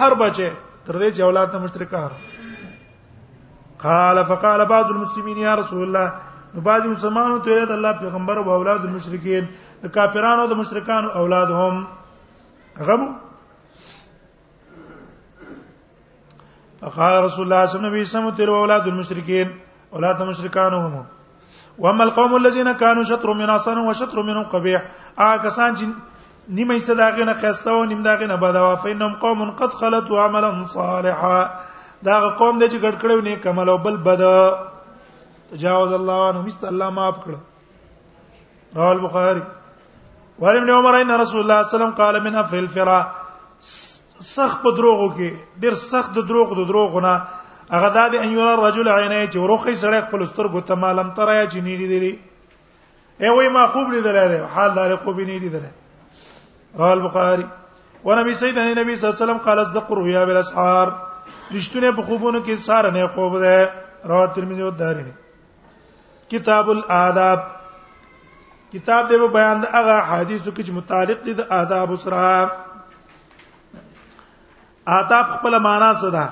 [0.00, 0.48] هر بچي
[0.86, 2.10] تر دې چې اولاد ته مشرکار
[3.86, 6.06] قال فقال بعض المسلمين يا رسول الله
[6.56, 9.44] نو بعض مسلمانو ته الله پیغمبر او اولاد المشرکین
[9.98, 11.74] کافرانو او مشرکان مشرکانو اولاد هم
[12.86, 13.06] غمو
[16.80, 19.58] فقال رسول الله صلى الله عليه وسلم تروا اولاد المشركين
[19.94, 21.04] اولاد المشركان هم
[21.78, 24.80] واما القوم الذين كانوا شطر من اصن وشطر منهم قبيح
[25.18, 25.84] ا آه، كسان چې
[26.50, 31.48] نیمه صداقه نه خسته او نیم داغه قوم قد خلطوا عملا صالحا
[32.02, 34.22] دا قوم دې چې ګډ نه کمل او بل بد
[35.50, 37.30] تجاوز الله عنهم است الله معاف کړ
[38.76, 39.42] رواه البخاري
[40.40, 43.00] وعن ابن عمر ان رسول الله صلی الله علیه وسلم قال من افل الفرا
[44.18, 47.14] سخت په دروغو کې ډیر سخت د دروغ د دروغونه
[47.74, 51.56] هغه د ان یو رجل عینې چې ورخه سړی خپل سترګو ته مالم ترای چې
[51.68, 52.16] نیری دی
[53.20, 55.62] ای وای ما خوب لیدل دی حال دار خوب نه لیدل
[56.76, 57.46] رواه البخاری
[58.04, 60.92] ونبي سيدنا النبي صلی الله علیه وسلم قال اصدق رؤيا بالاسحار
[61.50, 63.70] رښتونه په خوبونو کې سار نه خوب ده
[64.10, 65.12] رواه ترمذی او دارمی
[66.30, 67.40] کتاب الاداب
[68.72, 72.24] کتاب دی بیان د هغه حدیثو کې چې متعلق دي د آداب سره
[74.96, 76.26] آداب خپل معنا څه ده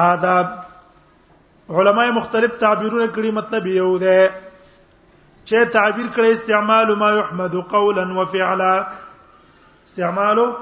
[0.00, 4.16] آداب علماء مختلف تعبیرونه کړي مطلب یو دی
[5.44, 8.74] چې تعبیر کړي استعمال ما يحمد قولا وفعلا
[9.86, 10.52] استعمال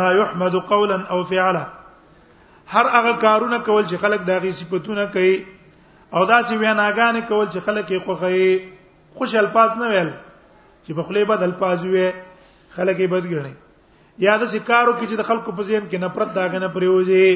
[0.00, 1.66] ما يحمد قولا او فعلا
[2.66, 5.46] هر هغه کارونه کول چې خلک داغي صفاتونه کوي
[6.12, 8.74] او داسې ویناګانې کول چې خلک یې خوخي
[9.18, 10.10] خوش الفاظ نه ویل
[10.84, 12.06] چې په خله بد الفاظ وي
[12.74, 13.52] خلک یې بد ګڼي
[14.26, 17.28] یا د شکارو کې چې د خلکو په ذهن کې نفرت داغه نه پریوځي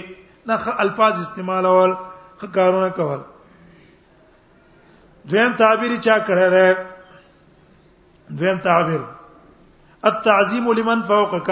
[0.50, 1.92] نه الفاظ استعمال اول
[2.44, 3.20] خکارونه کول
[5.32, 6.76] دویم تعبیر چا کړه ده
[8.42, 9.02] دویم تعبیر
[10.10, 11.50] التعظیم لمن فوقك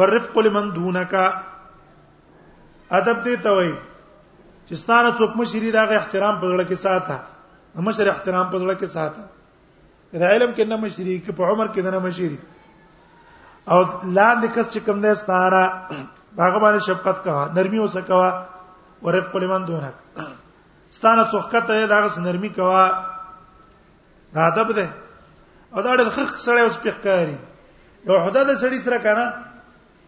[0.00, 1.14] والرفق لمن دونك
[3.00, 3.74] ادب دې ته وایي
[4.66, 8.80] چې ستاره څوک مشری دا غي احترام په ځړه کې ساته مشر احترام په ځړه
[8.80, 9.22] کې ساته
[10.20, 12.36] دا علم کې نه مشری کې په عمر کې نه مشری
[13.74, 13.78] او
[14.18, 15.62] لاندې کس چې کوم دی ستاره
[16.38, 18.18] هغه باندې شفقت کا نرمي اوسه کا
[19.04, 19.92] ورفق لمن دونه
[20.90, 22.64] ستانه څوخکت دی دا غس نرمي کا
[24.34, 24.84] دا ادب دی
[25.74, 27.36] او دا ډېر خخ سره اوس پیخکاری
[28.08, 29.32] یو حدا د سړی سره کنه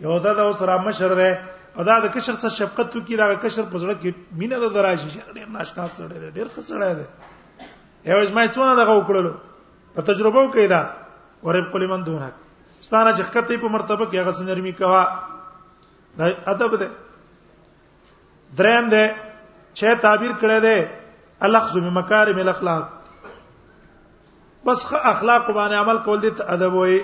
[0.05, 1.33] یو دا د اوس را مشر دی
[1.77, 4.73] او دا د کشر سره شفقت تو کی دا کشر په زړه کې مینه د
[4.77, 7.07] دراشي ډېر ناشنا سره ډېر خسړی دی
[8.13, 9.33] یو ځمای څونه دغه وکړلو
[9.95, 10.93] په تجربه کې دا
[11.47, 12.33] ورب قل من دونک
[12.87, 15.03] ستانه چې خطې په مرتبه کې هغه سنرمي کوا
[16.19, 16.89] دا ادب ده
[18.59, 19.05] دریم ده
[19.75, 20.77] چې تعبیر کړه ده
[21.49, 22.85] الاخذ بمکارم الاخلاق
[24.67, 27.01] بس اخلاق باندې عمل کول دي ادب وي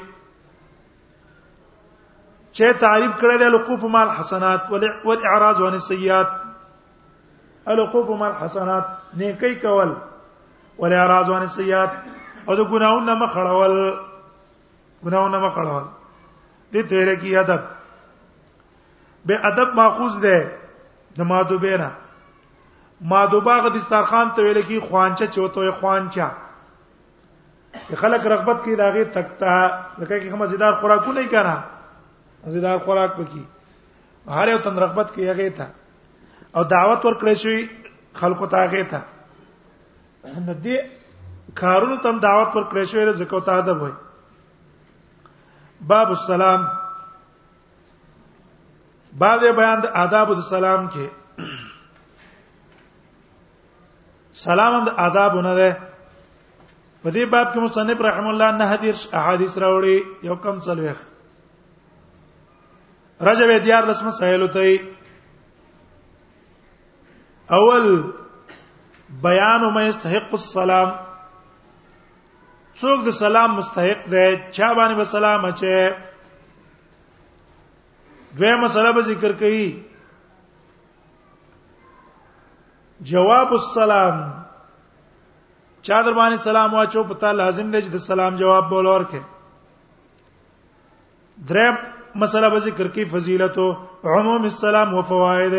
[2.53, 4.61] چې تعریف کړه ده لقوف مال حسنات
[5.07, 6.27] والاعراض عن السيئات
[7.73, 8.85] القوف مال حسنات
[9.23, 9.91] نیکی کول
[10.79, 11.91] والاعراض عن السيئات
[12.51, 13.75] او د ګناونه مخړول
[15.07, 15.85] ګناونه مخړول
[16.73, 17.61] دې تیرې کی ادب
[19.27, 20.37] به ادب ماخوذ ده
[21.19, 21.91] د مادوبه نه
[23.13, 26.29] مادوبه غ دسترخوان ته ویل کی خوانچه چوتوې خوانچه
[28.03, 29.55] خلک رغبت کوي داغه تکتا
[30.03, 31.57] لکه کی هم زیدار خوراکونه کنا
[32.55, 33.41] زیدار خوراک پکې
[34.39, 35.67] هر یو تن رغبت کوي هغه ته
[36.55, 37.61] او دعوت ورکړې شوی
[38.23, 39.01] خلکو ته هغه ته
[40.47, 41.00] نو دې
[41.59, 43.93] کارونو تم دعوت پر کړی شوی رزق او ادب وای
[45.89, 46.61] باب السلام
[49.19, 51.07] باب بیان د آداب د سلام کې
[54.43, 55.71] سلام هم د آدابونه ده
[57.03, 59.97] په دې باب کې مصنف رحم الله نه حدیث احادیث راوړي
[60.31, 60.97] یو کم څلويخ
[63.29, 64.69] رجب دیار رسم سهیل ته
[67.57, 67.87] اول
[69.27, 70.89] بیان ما یستحق السلام
[72.81, 75.75] څوک د سلام مستحق دی چا باندې به سلام اچي
[78.39, 79.67] دوه مسله به ذکر کړي
[83.11, 84.17] جواب السلام
[85.87, 89.21] چا در باندې سلام واچو پتا لازم دی چې د سلام جواب بول ورکه
[91.49, 91.67] درې
[92.25, 93.69] مسله به ذکر کی فضیلت او
[94.15, 95.57] عموم السلام او فواید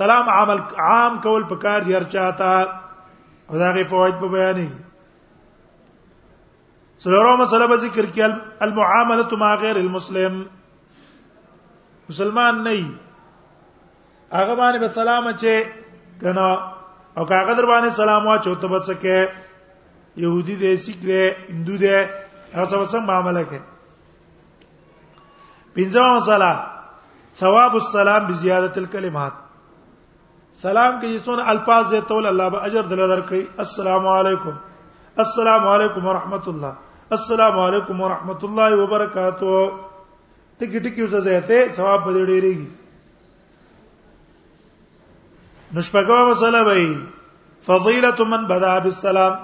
[0.00, 2.56] سلام عمل عام کول پکار دی هر چاته
[3.48, 4.68] او دا غي فواید په بیانې
[7.04, 8.22] سلورو مسله به ذکر کې
[8.66, 10.34] المعامله مع غیر المسلم
[12.10, 12.76] مسلمان نه
[14.38, 16.46] هغه باندې به سلام چې کنه
[17.18, 19.18] او هغه در باندې سلام وا چوت به سکے
[20.24, 21.94] يهودي دي سیک دي هندو دي
[22.54, 23.60] هغه څه څنګه معاملې کوي
[25.76, 26.50] پنځمه مسله
[27.42, 29.34] ثواب السلام بزياده الكلمات
[30.64, 34.56] سلام کې جسونه الفاظ ته ول الله به اجر دل درکې السلام علیکم
[35.26, 36.72] السلام علیکم ورحمت الله
[37.12, 39.56] السلام علیکم ورحمت الله وبرکاتو
[40.60, 42.68] ټکی ټکی وسه زیاته ثواب به ډیریږي
[45.76, 46.86] نشپګو مسله وای
[47.68, 49.34] فضیلت من بدا بالسلام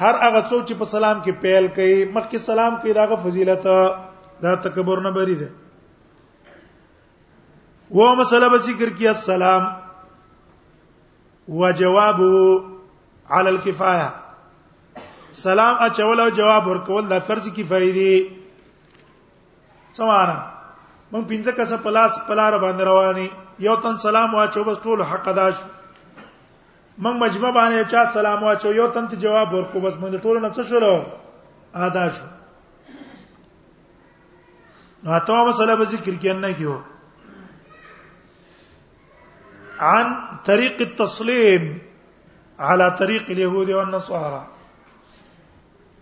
[0.00, 3.64] هر هغه څوک چې په سلام کې پیل کوي مخکې سلام کوي داغه فضیلت
[4.42, 5.48] دا تکبر نه بری ده
[7.90, 9.68] و مسله به ذکر کی السلام
[11.64, 12.34] وجوابه
[13.28, 14.12] على الكفايه
[15.32, 18.16] سلام اچول او جواب ورکول د فرض کفایه دي
[19.98, 20.36] سمانه
[21.12, 23.28] مونږ پینځه کسه پلاس پلار باندې رواني
[23.66, 25.64] یو تن سلام واچو بس ټول حق ادا شو
[27.02, 30.52] مونږ مجمع باندې چا سلام واچو یو تن ته جواب ورکو بس مونږ ټول نه
[30.54, 31.02] څه شولو
[31.88, 32.26] ادا شو
[35.04, 36.78] نو اته مسله به ذکر کې نه کیو
[39.92, 40.14] عن
[40.46, 41.70] طريق التسليم
[42.58, 44.46] على طريق اليهود والنصارى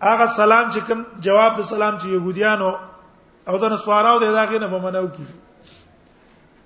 [0.04, 2.70] هغه سلام چې کوم جواب د سلام چې يهوديانو
[3.48, 5.24] او د نسواراو د داغه نه بمنو کی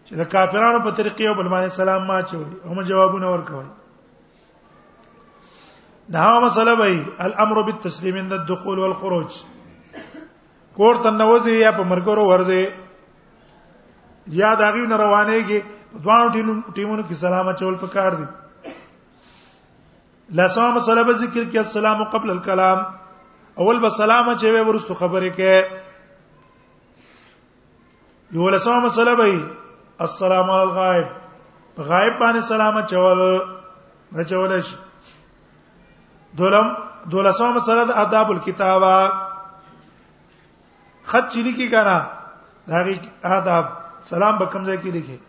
[0.07, 3.66] چې د کافرانو په طریقې او بل باندې سلام ما چوي هم جوابونه ورکوي
[6.14, 9.31] دا مسله وای الامر بالتسلیم عند الدخول والخروج
[10.79, 12.62] کور ته نوځي یا په مرګورو ورځي
[14.42, 15.59] یا داغه نه روانيږي
[16.03, 18.27] دوه ټیمونو کې سلام اچول پکار دي
[20.42, 22.81] لاسو مسله به ذکر کې السلام قبل الكلام
[23.60, 25.54] اول به سلام چې وې ورستو خبره کې
[28.36, 29.28] یو له سلام مسله به
[30.06, 31.06] السلام علی الغائب
[31.90, 33.20] غائب باندې سلام چول
[34.12, 34.76] نه چول شي
[36.40, 36.72] دولم
[37.14, 39.12] دولسم مسله د آداب الكتابه
[41.12, 41.94] خط چلی کی کنا
[42.74, 42.96] داغي
[43.38, 43.64] آداب
[44.12, 45.20] سلام به کوم ځای کې لیکي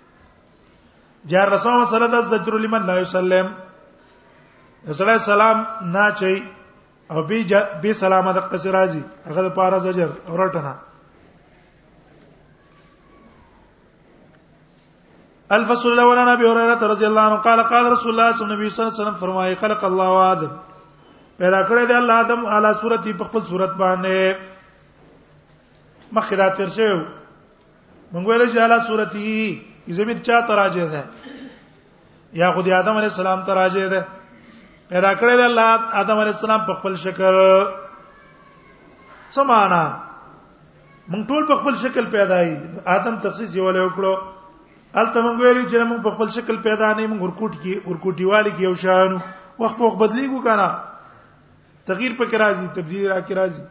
[1.34, 3.56] جار رسول مسله د زجر لمن لا يسلم
[4.88, 5.58] زړه سلام
[5.96, 6.34] نه چي
[7.12, 7.40] او بي
[7.82, 10.74] بي سلامه د قص راځي هغه د پاره زجر اورټنه
[15.58, 18.94] الفصل الاول عن ابي هريره رضي الله عنه قال قال رسول الله صلى الله عليه
[18.96, 20.52] وسلم فرمایي خلق الله آدم
[21.38, 24.20] پیدا کړی دی الله آدم علی صورتي په خپل صورت باندې
[26.12, 26.94] مخیرات ورشو
[28.14, 29.30] موږ ویل چې علی صورتي
[30.02, 31.04] زمید چا تراجه ده
[32.42, 34.02] یا خدای آدم علیه السلام تراجه ده
[34.90, 37.36] پیدا کړل الله آدم علی السلام په خپل شکل
[39.38, 39.80] سمانا
[41.12, 42.52] مونږ ټول په خپل شکل پیدا ای
[42.98, 44.14] آدم تخصیص یو له وکړو
[44.96, 48.52] الته مونږ ویلو چې مونږ په خپل شکل پیدا نه مونږ ورکوټ کې ورکوټی والی
[48.60, 49.10] کې یو شان
[49.66, 50.70] وخت په بدلیږو کنه
[51.88, 53.64] تغییر په کې راځي تبدیل را کې راځي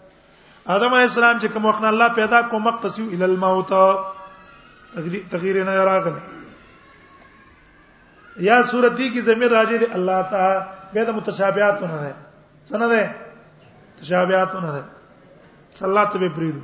[0.74, 3.70] آدم علی السلام چې کوم وخت الله پیدا کوم مقتسیو ال الموت
[5.32, 6.20] تغییر نه راغله
[8.48, 10.60] یا سورتی کی زمیر راځي دی الله تعالی
[10.94, 12.14] به د متشابهاتونه ده
[12.68, 13.14] څنګه ده
[14.00, 14.84] تشابهاتونه ده
[15.82, 16.62] صلات به پریدو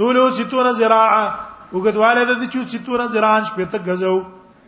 [0.00, 1.24] طولو ستون زراعه
[1.72, 4.16] وګدواله د دې چې ستون زراعه شپته غزو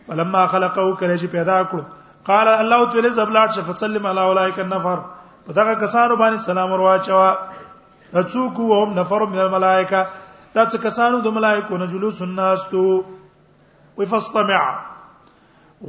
[0.07, 1.83] فلما خلقو کله چې پیدا کړو
[2.29, 4.99] قال الله تعالی زبلات ش فسلم علی اولئک النفر
[5.47, 7.37] پدغه کسانو باندې سلام ورواچوا
[8.13, 10.01] اڅوک وهم نفر من الملائکه
[10.53, 12.83] دا څه کسانو د ملائکو نه جلوس الناس تو
[13.97, 14.65] وفاستمع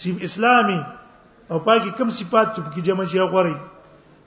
[0.00, 0.80] سیم اسلامي
[1.50, 3.54] او پاکي کوم صفات چې په کې جمع شي غوړي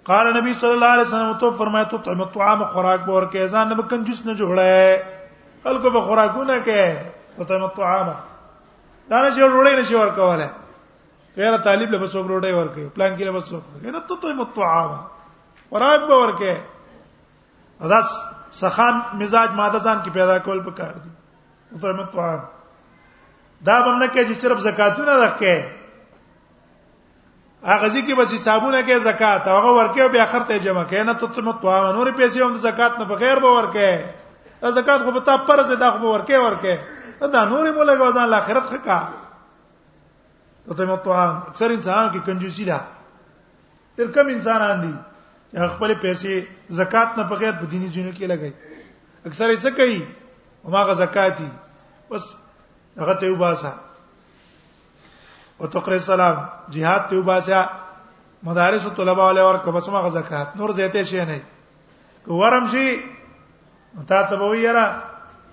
[0.06, 3.68] قال نبی صلی الله علیه وسلم تو فرمایا تو تم طعام خوراک به ورکه ځان
[3.70, 5.04] نه کنجوس نه جوړه
[5.66, 6.82] خلکو به خوراکونه کې
[7.38, 8.08] تو تم طعام
[9.10, 10.48] دا نه شو روړې نه شو ورکواله
[11.38, 14.92] غیر طالب له بسوک روړې ورکه پلان کې له بسوک غیر تو تم طعام
[15.74, 16.56] خوراک به ورکه
[17.86, 18.00] ادا
[18.62, 21.10] سخان مزاج ماده ځان کې پیدا کول پکار دي
[21.70, 22.40] تو تم طعام
[23.66, 25.78] دا باندې کې چې صرف زکاتونه راکې
[27.66, 31.50] هغه ځکه بس حسابونه کې زکات هغه ورکه بیا اخر ته جمع کین ته تم
[31.52, 33.90] توه نور پیسې هم زکات نه بغیر به ورکه
[34.78, 36.80] زکات خو به تا پرز ده خو ورکه ورکه
[37.36, 39.00] دا نور مولا غوځان لا آخرت خکا
[40.68, 42.80] ته تم توه اکثر انسان کې کنجوسی ده
[43.98, 44.94] تر کم انسانان دي
[45.76, 46.46] خپل پیسې
[46.82, 48.52] زکات نه بغیر په دیني ژوند کې لګي
[49.26, 50.08] اکثر یې څه کوي
[50.80, 51.50] هغه زکاتی
[52.10, 52.24] بس
[52.98, 53.74] هغه ته وباسه
[55.62, 56.38] او تقری السلام
[56.74, 57.62] jihad ته وباسا
[58.44, 61.42] مدارس طلبه علی اور کبسما زکات نور زیته شي نه
[62.26, 62.86] کو ورم شي
[64.08, 64.86] تا ته وی یرا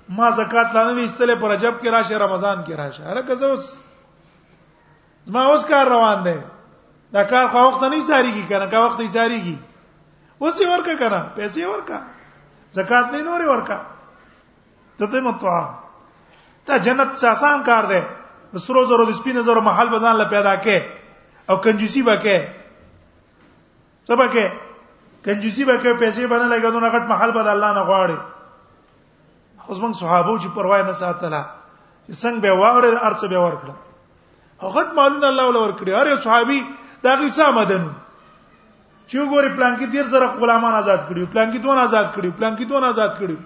[0.08, 3.74] ما زکات لانه دي استله پر رجب کې راشه رمضان کې راشه هرکه زوس
[5.26, 6.38] ما اوس کار روان دی
[7.12, 9.56] دا کار خو وخت نه ساریږي کنه کا وخت یې ساریږي
[10.42, 11.98] اوس یې ورکا کنه پیسې ورکا
[12.72, 13.76] زکات نه نور ورکا
[14.98, 15.60] ته ته متوا
[16.66, 18.00] ته جنت څه آسان کار دی
[18.56, 20.78] سرو زرو د سپینو زرو محل بزان لا پیدا کې
[21.50, 22.38] او کنجوسی وکې
[24.08, 24.52] سبا کې
[25.24, 28.16] کنجوسی وکې پیسې باندې لګاونو نه غټ محل بد الله نه غواړي
[29.68, 31.40] اوس موږ صحابه چې پروا نه ساتله
[32.10, 33.74] څنګه به واورې ارڅ به ورکړه
[34.64, 36.60] هغه مالونه الله ولا ورکړي اره صحابي
[37.04, 37.84] دا غي څه مدن
[39.08, 42.56] چې وګوري پلان کې ډیر زره غلامان آزاد کړي پلان کې دوه آزاد کړي پلان
[42.56, 43.36] کې دوه آزاد کړي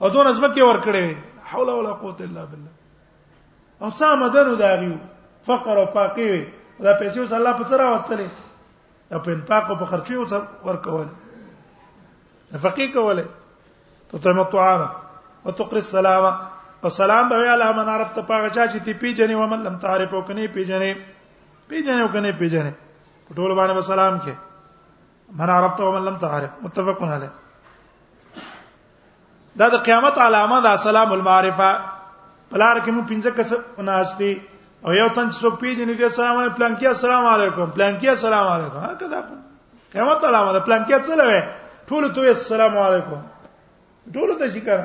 [0.00, 2.80] او دوه نسبت کې ور کړې حول ولا قوت الا بالله
[3.80, 4.94] او څه مدنو داغیو
[5.48, 6.42] فقر او پاکي وي
[6.80, 8.28] دا پیسې اوس الله په سره واستلې
[9.12, 10.32] دا په انفاق او په خرچي اوس
[10.68, 11.06] ورکول
[12.54, 13.24] نفقي کوله
[14.12, 14.88] تتمتعانا
[15.44, 16.32] وتقري السلامه
[16.84, 19.76] او سلام به الله من عرب ته پاغه چا چې تی پیجنې و من لم
[19.84, 20.96] تعرف او کني پیجنې
[21.68, 22.72] پیجنې او کني پیجنې
[23.28, 24.32] په ټول باندې سلام کې
[25.40, 27.30] من عرب ته و من لم تعرف متفقون علیه
[29.60, 31.91] دا د قیامت علامه ده سلام المعرفه
[32.52, 34.30] پلار کې مو پنځه کس ناشتي
[34.86, 38.08] او یو تن څو پیډې نه دي السلام علیکم پلان کې السلام علیکم پلان کې
[38.14, 39.38] السلام علیکم هغه کدا کو
[39.92, 41.38] قیامت علامه ده پلان کې څه لوي
[41.88, 43.22] ټول ته السلام علیکم
[44.16, 44.84] ټول ته شي کار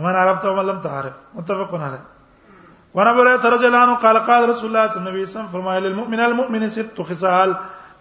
[0.00, 2.60] امان عرب ته ولم تعرف متفقون علیه
[2.98, 6.20] وانا بريت رضي الله عنه قال قال رسول الله صلى الله عليه وسلم فرمایي للمؤمن
[6.26, 7.54] المؤمن ست خصال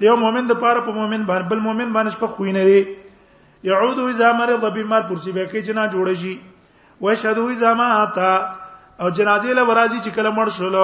[0.05, 2.83] یو مؤمن د پاره په مؤمن باندې بل مؤمن باندې شپه خوینه لري
[3.63, 6.35] يعود اذا مرض بما پرسی به کې جنا جوړ شي
[7.01, 10.75] و شهدو اذا مات او جنازې له ورازي چې کله مړ شول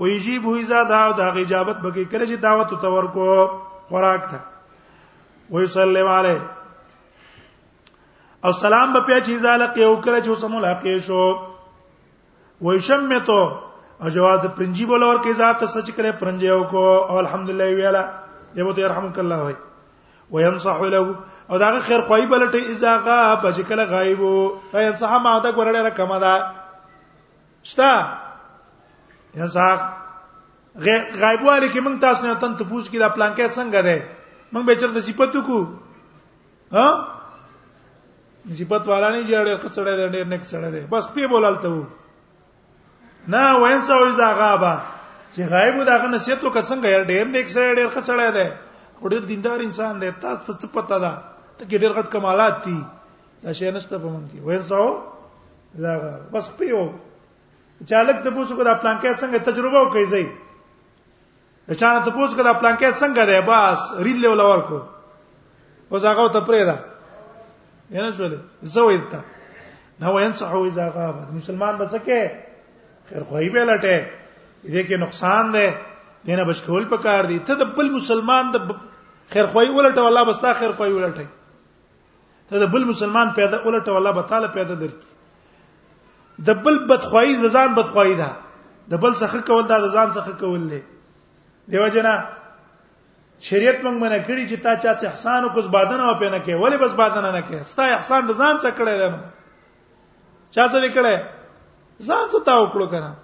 [0.00, 3.26] و یجيب اذا دا او دا اجابت به کې کله چې دعوت تور کو
[3.88, 6.40] خوراک ته و يسلم عليه
[8.44, 13.40] او سلام به په چې زاله کې او کله چې سم ملاقات شو و يشمتو
[14.02, 18.04] او جواد پرنجي بول اور کې ذات سچ کړه پرنجي او کو او الحمدلله ویلا
[18.56, 19.56] دیو ته يرحمك الله وي
[20.34, 21.14] وينصح له
[21.50, 24.34] او دا خیر خوای بلټه اذا غاب چې کله غایب وو
[24.72, 26.34] دا انصحه ماده ګورړه رقم ده
[27.70, 27.92] شتا
[29.38, 29.72] انصح
[31.22, 34.08] غایب والی کې موږ تاسو نه تن تفوس کې دا پلان کې څنګه ده
[34.52, 35.58] موږ به چرته صفاتو کو
[36.76, 36.86] ها
[38.60, 41.84] صفات والا نه جوړه خسړه ده ډېر نک سړه ده بس په بولالته وو
[43.28, 44.72] نه وینسا اذا غابا
[45.34, 48.48] چې غایب دا غنه سیتو کڅنګ ډېر نک سړه ډېر خسړه ده
[49.02, 51.12] ډېر دیندار انسان دی تاسو څه پته ده
[51.60, 52.76] ته کې ډېر غټ کمالات دي
[53.44, 55.94] دا شی نشته په مونږ کې وینځو لا
[56.34, 56.84] بس پیو
[57.90, 60.24] چالک ته پوښتنه دا پلان کې څنګه تجربه وکړي زی
[61.68, 64.78] د چانه ته پوښتنه دا پلان کې څنګه دی بس ریل لیول ورکو
[65.90, 66.76] اوس هغه ته پرې دا
[67.96, 68.38] یانه شولې
[68.76, 69.20] زه وې ته
[70.04, 72.46] نو وینځو اذا غاب مسلمان به څه
[73.10, 74.04] خیر خوې به لټه
[74.64, 75.66] دې کې نقصان دی
[76.28, 78.64] دینه بشکول پکار دی ته د بل مسلمان د
[79.28, 81.26] خیر خوې ولټه والله بس تا خیر خوې ولټه
[82.50, 87.48] ته د بل مسلمان پیدا ولټه والله به تعالی پیدا درکې د بل بدخوایي د
[87.58, 88.30] ځان بدخوایي ده
[88.94, 90.80] د بل څخه کول دا د ځان څخه کول دی
[91.74, 92.14] دیو جنا
[93.48, 96.52] شریعت موږ منع کړی چې تا چا څه احسان او کوز بادنه او پینه کې
[96.64, 99.08] ولی بس بادنه نه کې ستا احسان د ځان څخه کړی دی
[100.50, 101.16] چا څه کړی
[102.08, 103.16] ځان څه تا وکړو کنه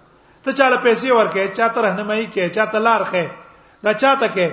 [0.43, 3.29] ته چاله پیسې ورکې چاته راهنمایي کې چاته لار خې
[3.89, 4.49] دا چاته کې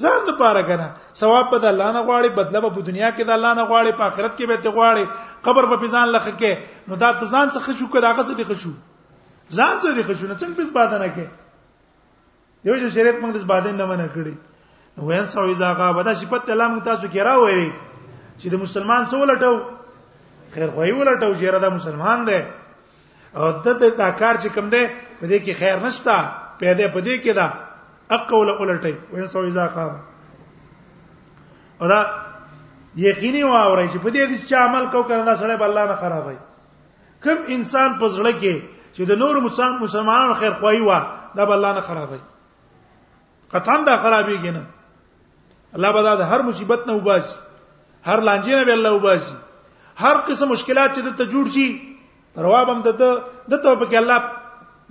[0.00, 0.86] ځان د پاره کنه
[1.18, 3.92] ثواب به د الله نه غواړي بدله به په دنیا کې د الله نه غواړي
[4.00, 5.04] په آخرت کې به ته غواړي
[5.44, 6.52] قبر به ځان لخه کې
[6.88, 8.72] نو دا ته ځان څخه شو کړه هغه څه دی خشو
[9.56, 11.26] ځان څه دی خشو نه څنګه بس باده نه کې
[12.66, 14.34] یو چې شریعت موږ د باده نه منع کړی
[14.96, 17.68] نو وین سوې ځاګه به دا صفت الله موږ تاسو کې راوړي
[18.40, 19.52] چې د مسلمان څو لټو
[20.54, 22.40] خیر خوې ولټو چې دا مسلمان دی
[23.36, 24.84] او د دا کار چې کوم دی
[25.20, 26.16] په دې کې خیر نشته
[26.60, 27.46] پیدا پدې کې ده
[28.14, 29.92] اقول اولټي وینسو اذا قام
[31.80, 32.00] او دا
[33.06, 36.36] یقیني واوري چې په دې کې چې عمل کو کنه دا سړی بل نه خرابای
[37.24, 39.36] کوم انسان په زړه کې چې د نور
[39.80, 40.92] مسلمانانو خیر خوایي و
[41.40, 42.18] دا بل نه خرابای
[43.54, 44.66] قطعا دا خرابېږي نه
[45.74, 47.36] الله به دا هر مصیبت نه وباسي
[48.06, 49.36] هر لانجې نه به الله وباسي
[50.04, 51.68] هر قسم مشکلات چې د ته جوړ شي
[52.46, 54.22] رواب هم د ته د ته په کې الله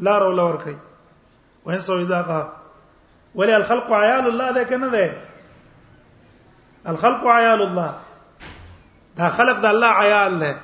[0.10, 0.76] لار او لور کوي
[1.66, 2.48] وین سو اذا قام
[3.36, 5.14] ولی الخلق عیال الله ده کنه ده
[6.86, 7.92] الخلق عیال الله
[9.18, 10.56] دا خلق د الله عیال ده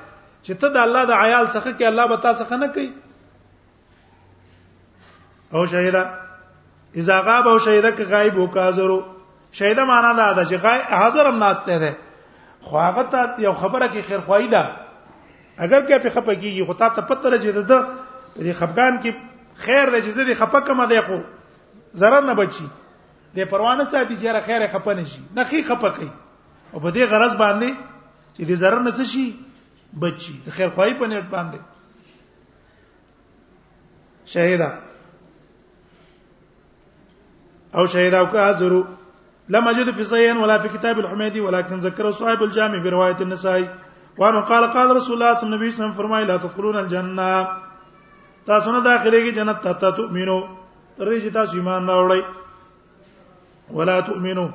[0.44, 2.92] چې ته د الله د عیال څخه کې الله به تاسو څخه نه کوي
[5.54, 6.04] او شهیدا
[7.00, 9.00] اذا غاب او شهیدا کې غایب او کاذرو
[9.58, 11.92] شهیدا معنا دا ده چې حاضر هم ناشته ده
[12.62, 14.70] خو هغه ته یو خبره کې خیر خوای ده
[15.58, 19.14] اگر کې په خپه کېږي خو تا ته پته راځي ده د خپګان کې
[19.64, 21.18] خیر ده چې زه دې خپه کمه ده خو
[21.94, 22.66] zarar نه بچي
[23.34, 26.08] د پروانه ساتي چې را خیره خپنه شي نه خې خپکې
[26.72, 27.70] او په دې غرض باندې
[28.36, 29.36] چې دې zarar نه شي
[30.00, 31.58] بچي د خیر خوای په نیټ باندې
[34.26, 34.70] شهیدا
[37.76, 38.82] او شهیدا او کاذرو
[39.48, 43.68] لم اجد في صحيح ولا في كتاب الحميدي ولكن ذكر صاحب الجامع بروايه النسائي
[44.18, 47.48] وانه قال قال رسول الله صلى الله عليه وسلم فرمای لا تدخلون الجنه
[48.46, 50.61] تاسو نه داخليږي جنت ته تاسو مينو
[51.02, 52.20] تر دې چې تاسو ایمان راوړی
[53.78, 54.46] ولا تؤمنو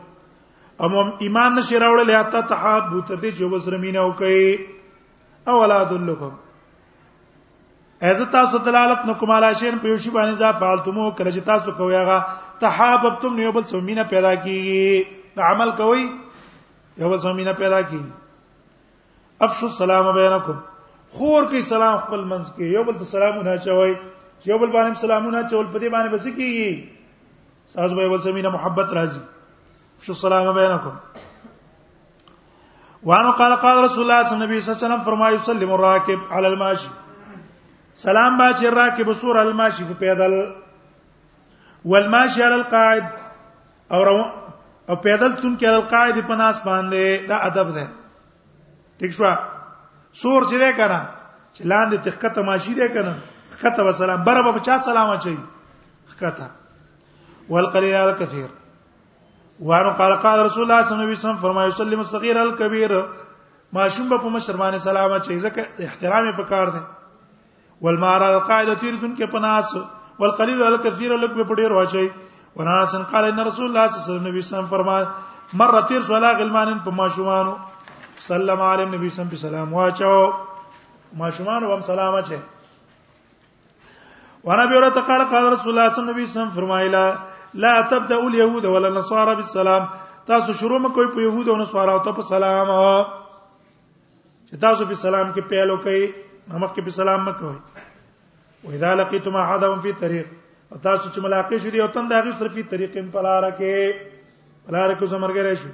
[0.87, 5.91] امم ایمان نشي راوړل یا ته تحابو تر دې چې وسره مینه وکي او اولاد
[6.11, 6.35] لکم
[8.07, 11.95] از تاسو دلالت نکوم علی شین په یوشي باندې ځا فالتمو کړه چې تاسو کوی
[11.95, 12.17] هغه
[12.65, 16.03] تحاببتم نو بل سو مینه پیدا کیږي عمل کوي
[16.97, 20.61] یو بل سو مینه پیدا کیږي افشو السلام بینکم
[21.09, 23.95] خور کې سلام خپل منځ کې یو بل ته سلامونه چوي
[24.41, 26.89] چې یو بل باندې سلامونه چول پدې باندې بس کیږي
[27.75, 29.19] ساز به ول سمینه محبت راځي
[30.05, 30.95] شو سلام بینکم
[33.09, 36.89] وانه قال قال رسول الله صلی الله علیه وسلم فرمایي سلم الراكب على الماشي
[38.03, 40.35] سلام با چې راکب سور الماشي په پیدل
[41.93, 43.07] والماشي على القاعد
[43.95, 44.25] او رو...
[44.89, 47.87] او پیدل تون کې على القاعد په ناس باندې دا ادب ده
[49.01, 49.23] ٹھیک شو
[50.13, 51.09] سور چې ده کنه
[51.53, 53.17] چې لاندې تخکته ماشي ده کنه
[53.61, 55.37] کته وسلام بر به چا سلام اچي
[56.21, 56.45] کته
[57.49, 58.49] والقليل على الكثير
[59.59, 62.91] وانه قال قال رسول الله صلی الله علیه وسلم فرمایي يسلم الصغير الكبير
[63.73, 66.81] ماشوم په مشر باندې سلام اچي ځکه احترام یې پکار دی
[67.81, 69.75] والمار على القاعده تیرتون کې پناس
[70.19, 72.09] والقليل على الكثير لک په ډیر واچي
[72.55, 75.05] وناسن قال ان رسول الله صلی الله علیه وسلم فرمایي
[75.53, 77.55] مره تیر شو لا غلمان په ماشومانو
[78.29, 82.37] سلام علی نبی صلی الله علیه وسلم واچو ماشومان هم سلام اچي
[84.47, 87.05] وانا ابي هريره قال قال رسول الله صلى الله عليه وسلم فرمایلا
[87.53, 89.83] لا تبدا اليهود ولا النصارى بالسلام
[90.27, 92.71] تاسو شروع مکوئ په يهود او نصارا او ته په سلام
[94.47, 96.05] چې تاسو په سلام کې پیلو کوي
[96.53, 97.55] نمک کې په سلام مکوئ
[98.63, 100.27] و اذا لقيتم احدهم في طريق
[100.71, 103.77] او تاسو چې ملاقات شې او تند هغه صرفي طریقې په لار کې
[104.65, 105.71] په لار کې زمرګره شو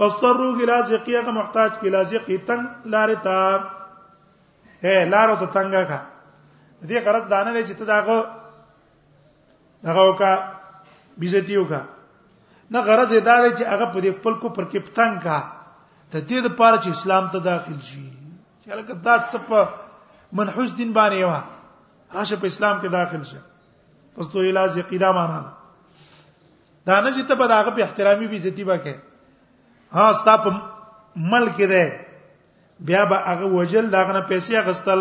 [0.00, 3.40] فاستروا الى زقيقه محتاج کې لازقي تنگ لار ته
[4.84, 6.00] هه لار ته تنگه کا
[6.86, 8.18] دې غرض دانه دی چې ته داغه
[9.84, 10.32] داغه وکا
[11.18, 11.80] بیزتی وکا
[12.70, 15.38] نه غرض دا دی چې هغه په دې خپل کو پر کې پتنګ کا
[16.10, 18.02] ته دې د پاره چې اسلام ته داخل شي
[18.64, 19.68] چې هغه دا څه په
[20.32, 23.38] منحوس دین باندې و راشه په اسلام کې داخل شه
[24.16, 25.54] پس تو علاج عقیده معنا ده
[26.94, 28.94] دا نه چې ته په داغه په احترامي بیزتی وکې
[29.92, 30.54] ها ستا په
[31.16, 31.84] ملک دی
[32.80, 34.98] بیا به هغه وجل داغه نه پیسې غستل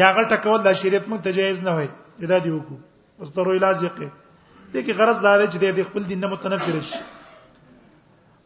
[0.00, 1.88] یا غل ټکول د شریعت مون تجایز نه وای
[2.30, 2.78] دا دی وکړو
[3.22, 4.08] مستر علاج یې
[4.74, 6.98] دې کې غرض دا لري چې دې خپل دین نه متنفر شي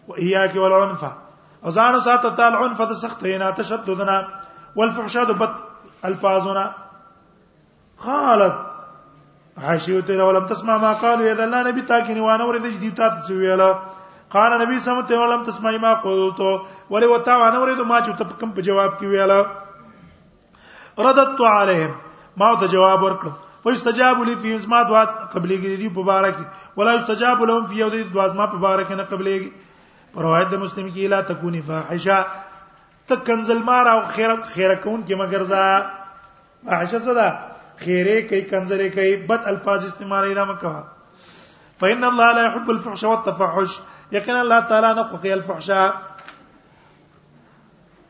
[0.07, 1.03] و اياك والعنف
[1.63, 4.27] او ځان ساته تعال عنف د سختینا تشددنا
[4.75, 5.53] والفحشاء بد
[6.03, 6.75] الفاظنا
[8.05, 8.55] قالت
[9.57, 13.79] عاشیوت ولم تسمع ما قالوا اذا لا نبي تاكني وانا ورد جديد تات سویلا
[14.29, 16.41] قال نبی سم ته ولم تسمع ما قلت
[16.89, 19.41] ولي وتا وانا ورد ما چې تپ کم په جواب کې ویلا
[20.99, 22.04] رددت عليهم
[22.37, 23.29] ما ته جواب ورکړ
[23.63, 26.37] فاستجاب لي في اسما دعاء قبليږي دي مبارک
[26.79, 29.49] ولا استجاب لهم في يوم دعاء اسما مبارک نه قبليږي
[30.25, 32.25] روایت د مسلم کې لا تكوني فاحشه
[33.11, 35.63] تکنزل مار او خیر خیر کون کې مگر زا
[36.65, 37.27] فاحشه زدا
[37.83, 40.75] خیره کوي کنزلې کوي بد الفاظ استعمال ایدا مکوا
[41.83, 43.79] فإن الله لا يحب الفحش والتفحش
[44.11, 45.87] يقين الله تعالى نقضي خوښي الفحشاء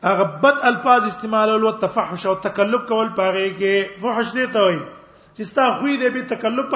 [0.06, 4.76] هغه بد الفاظ استعمالول او تفحش او تکلف کول پاره کې فحش دی ته وي
[4.80, 6.68] چې ستا خوې دې به تکلف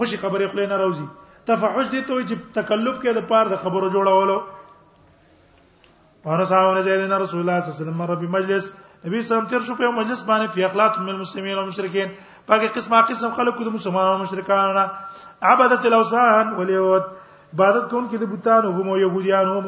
[0.00, 1.06] خوشي خبرې خلې نه راوځي
[1.50, 4.36] تفحش دی ته وي چې تکلف کې د پاره د خبرو جوړولو
[6.26, 8.64] پاره صاحبونه زیدنا رسول الله صلی الله علیه وسلم رب مجلس
[9.06, 12.08] نبی سم تیر شو په مجلس باندې فی اخلاط من المسلمین او مشرکین
[12.52, 14.84] پاکه قسمه قسم خلکو د مسلمانانو او مشرکانو
[15.54, 17.04] عبادت الاوثان ولیود
[17.54, 19.64] عبادت کوونکي د بوتانو هم او يهوديان هم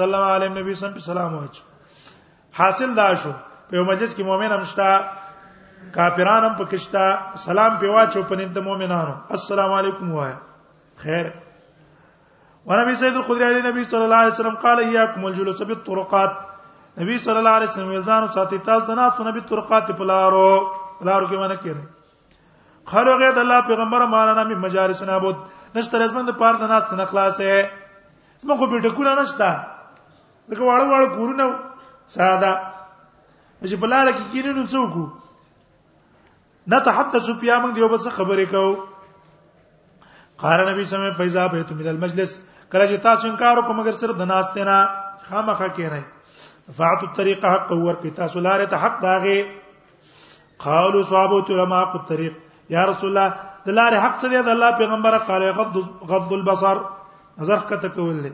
[0.00, 1.56] صلی الله علیه نبی سم سلام وچ
[2.58, 3.30] حاصل دا شو
[3.70, 4.90] په مجلس کې مؤمن هم شتا
[5.96, 7.02] کافران هم پکښتا
[7.46, 10.30] سلام په واچو پنځ د مؤمنانو السلام علیکم وای
[11.02, 11.28] خیر
[12.70, 16.38] ونبي سيد الخدري علي نبي صلى الله عليه وسلم قال اياكم الجلوس بالطرقات
[17.00, 21.28] نبي صلى الله عليه وسلم یزان ساتي تاسو نه سونه به طرقات په لارو لارو
[21.28, 25.46] کې معنی کړي خلو غید الله پیغمبر مانا می مجارس نه بود
[25.76, 30.92] نشته رزمند پار د ناس نه خلاصې زما خو به ټکو نه نشتا دغه واړو
[30.92, 31.48] واړو کورونه
[32.14, 32.52] ساده
[33.68, 34.94] چې بلاله کې کینې نو څوک
[36.72, 38.64] نه تحدث بیا موږ دیو بس خبرې کو
[40.42, 42.32] قال نبی سمه فیضا بیت من المجلس
[42.70, 44.78] کله چې تاسو انکار وکړو مگر صرف د ناشته نه
[45.30, 46.02] خامخا کې نه
[46.78, 52.38] فعت الطريق حق ور کې تاسو لارې ته حق داغه قالوا صحابه تلما حق الطريق
[52.76, 53.28] یا رسول الله
[53.66, 55.76] د لارې حق څه دی د الله پیغمبر قال غض
[56.14, 56.82] غض البصر
[57.40, 58.32] نظر کته کول دي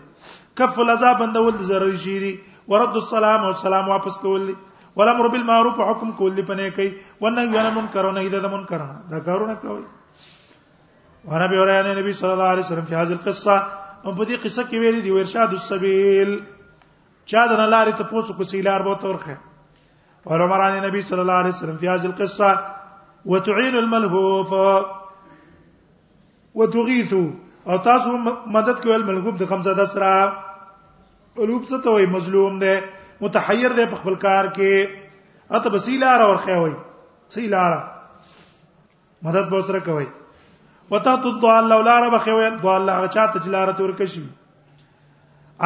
[0.61, 2.33] کف العذاب بندول ضروري شي دي
[2.71, 4.55] ورد السلام او سلام واپس کول دي
[4.97, 6.91] والامر بالمعروف حکم کول دي پنه کوي
[7.21, 9.83] ونه یو نه منکر نه ایده منکر نه دا کارونه کوي
[11.31, 13.55] وانا به اورانه نبی صلی الله علیه وسلم په هاذه القصه
[14.05, 16.31] او په دې قصه کې ویلي دي ورشاد السبيل
[17.33, 19.37] چا د لارې ته پوسو کو سیلار به تورخه
[20.27, 24.55] عمر عن النبي صلى الله عليه وسلم في هذه القصه وتعين الملهوف
[26.61, 27.13] وتغيث
[27.67, 28.17] او تاسو
[28.57, 30.15] مدد کوي الملهوف د خمزه د سره
[31.37, 32.75] قلوب څه ته وای مظلوم دی
[33.21, 36.73] متحیر دی په خپل کار کې اته بسیلار اور خوي
[37.37, 37.77] سیلار
[39.29, 40.07] مدد به سره کوي
[40.95, 44.23] وتا تو ضال لولار به خوي ضال هغه چاته جلارت ورکشي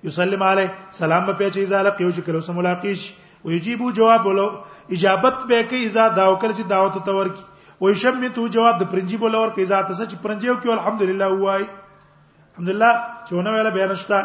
[0.03, 0.65] یسلم علی
[1.01, 3.09] سلام په چیزه لقیو چې کله سم ملاقات
[3.45, 4.47] ويجيبو جواب ولو
[4.91, 7.43] اجابت به کوي اذا داو کړ چې دعوت ته ورکی
[7.81, 12.91] وي شمتو جواب د پرنجي بوله ورکی اذا ته چې پرنجيو کې الحمدلله وای الحمدلله
[13.27, 14.19] چې ونه ویله بیان شتا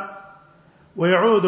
[0.96, 1.46] ويعود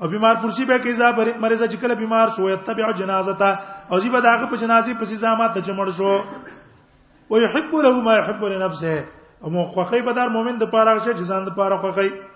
[0.00, 3.58] او بیمار پرسی به کې اذا مریض چې کله بیمار شو یتبع جنازته
[3.90, 6.20] او زیبه داغه په جنازې پسې زامات ته چمړ شو
[7.30, 9.04] ويحب له ما يحب لنفسه
[9.44, 12.28] او مخخې به در مؤمن د پاره شي چې ځان د پاره خوخې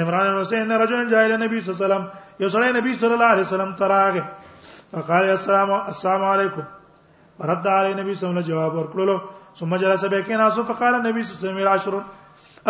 [0.00, 3.46] عمران حسین رجل جاهل نبی صلی الله علیه وسلم یو سره نبی صلی الله علیه
[3.48, 4.22] وسلم تراغه
[4.92, 6.64] فقال السلام السلام علیکم
[7.50, 9.16] رد علی نبی صلی الله علیه وسلم جواب ورکړلو
[9.58, 12.06] ثم جلس بکینا سو فقال نبی صلی الله علیه وسلم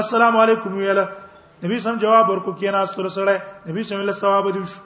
[0.03, 1.05] السلام علیکم ویله
[1.65, 3.39] نبی صلی جواب ورکو کینا ستر سره
[3.69, 4.81] نبی صلی الله ثواب دی شو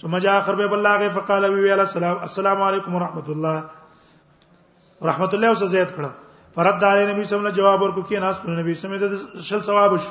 [0.00, 3.64] ثم جاء اخر به بلغه فقال وی ویله السلام السلام علیکم ورحمت الله
[5.10, 6.10] رحمت الله اوس زیات کړه
[6.54, 10.10] فرد علی نبی صلی الله جواب ورکو کینا ستر نبی صلی الله شل ثواب شو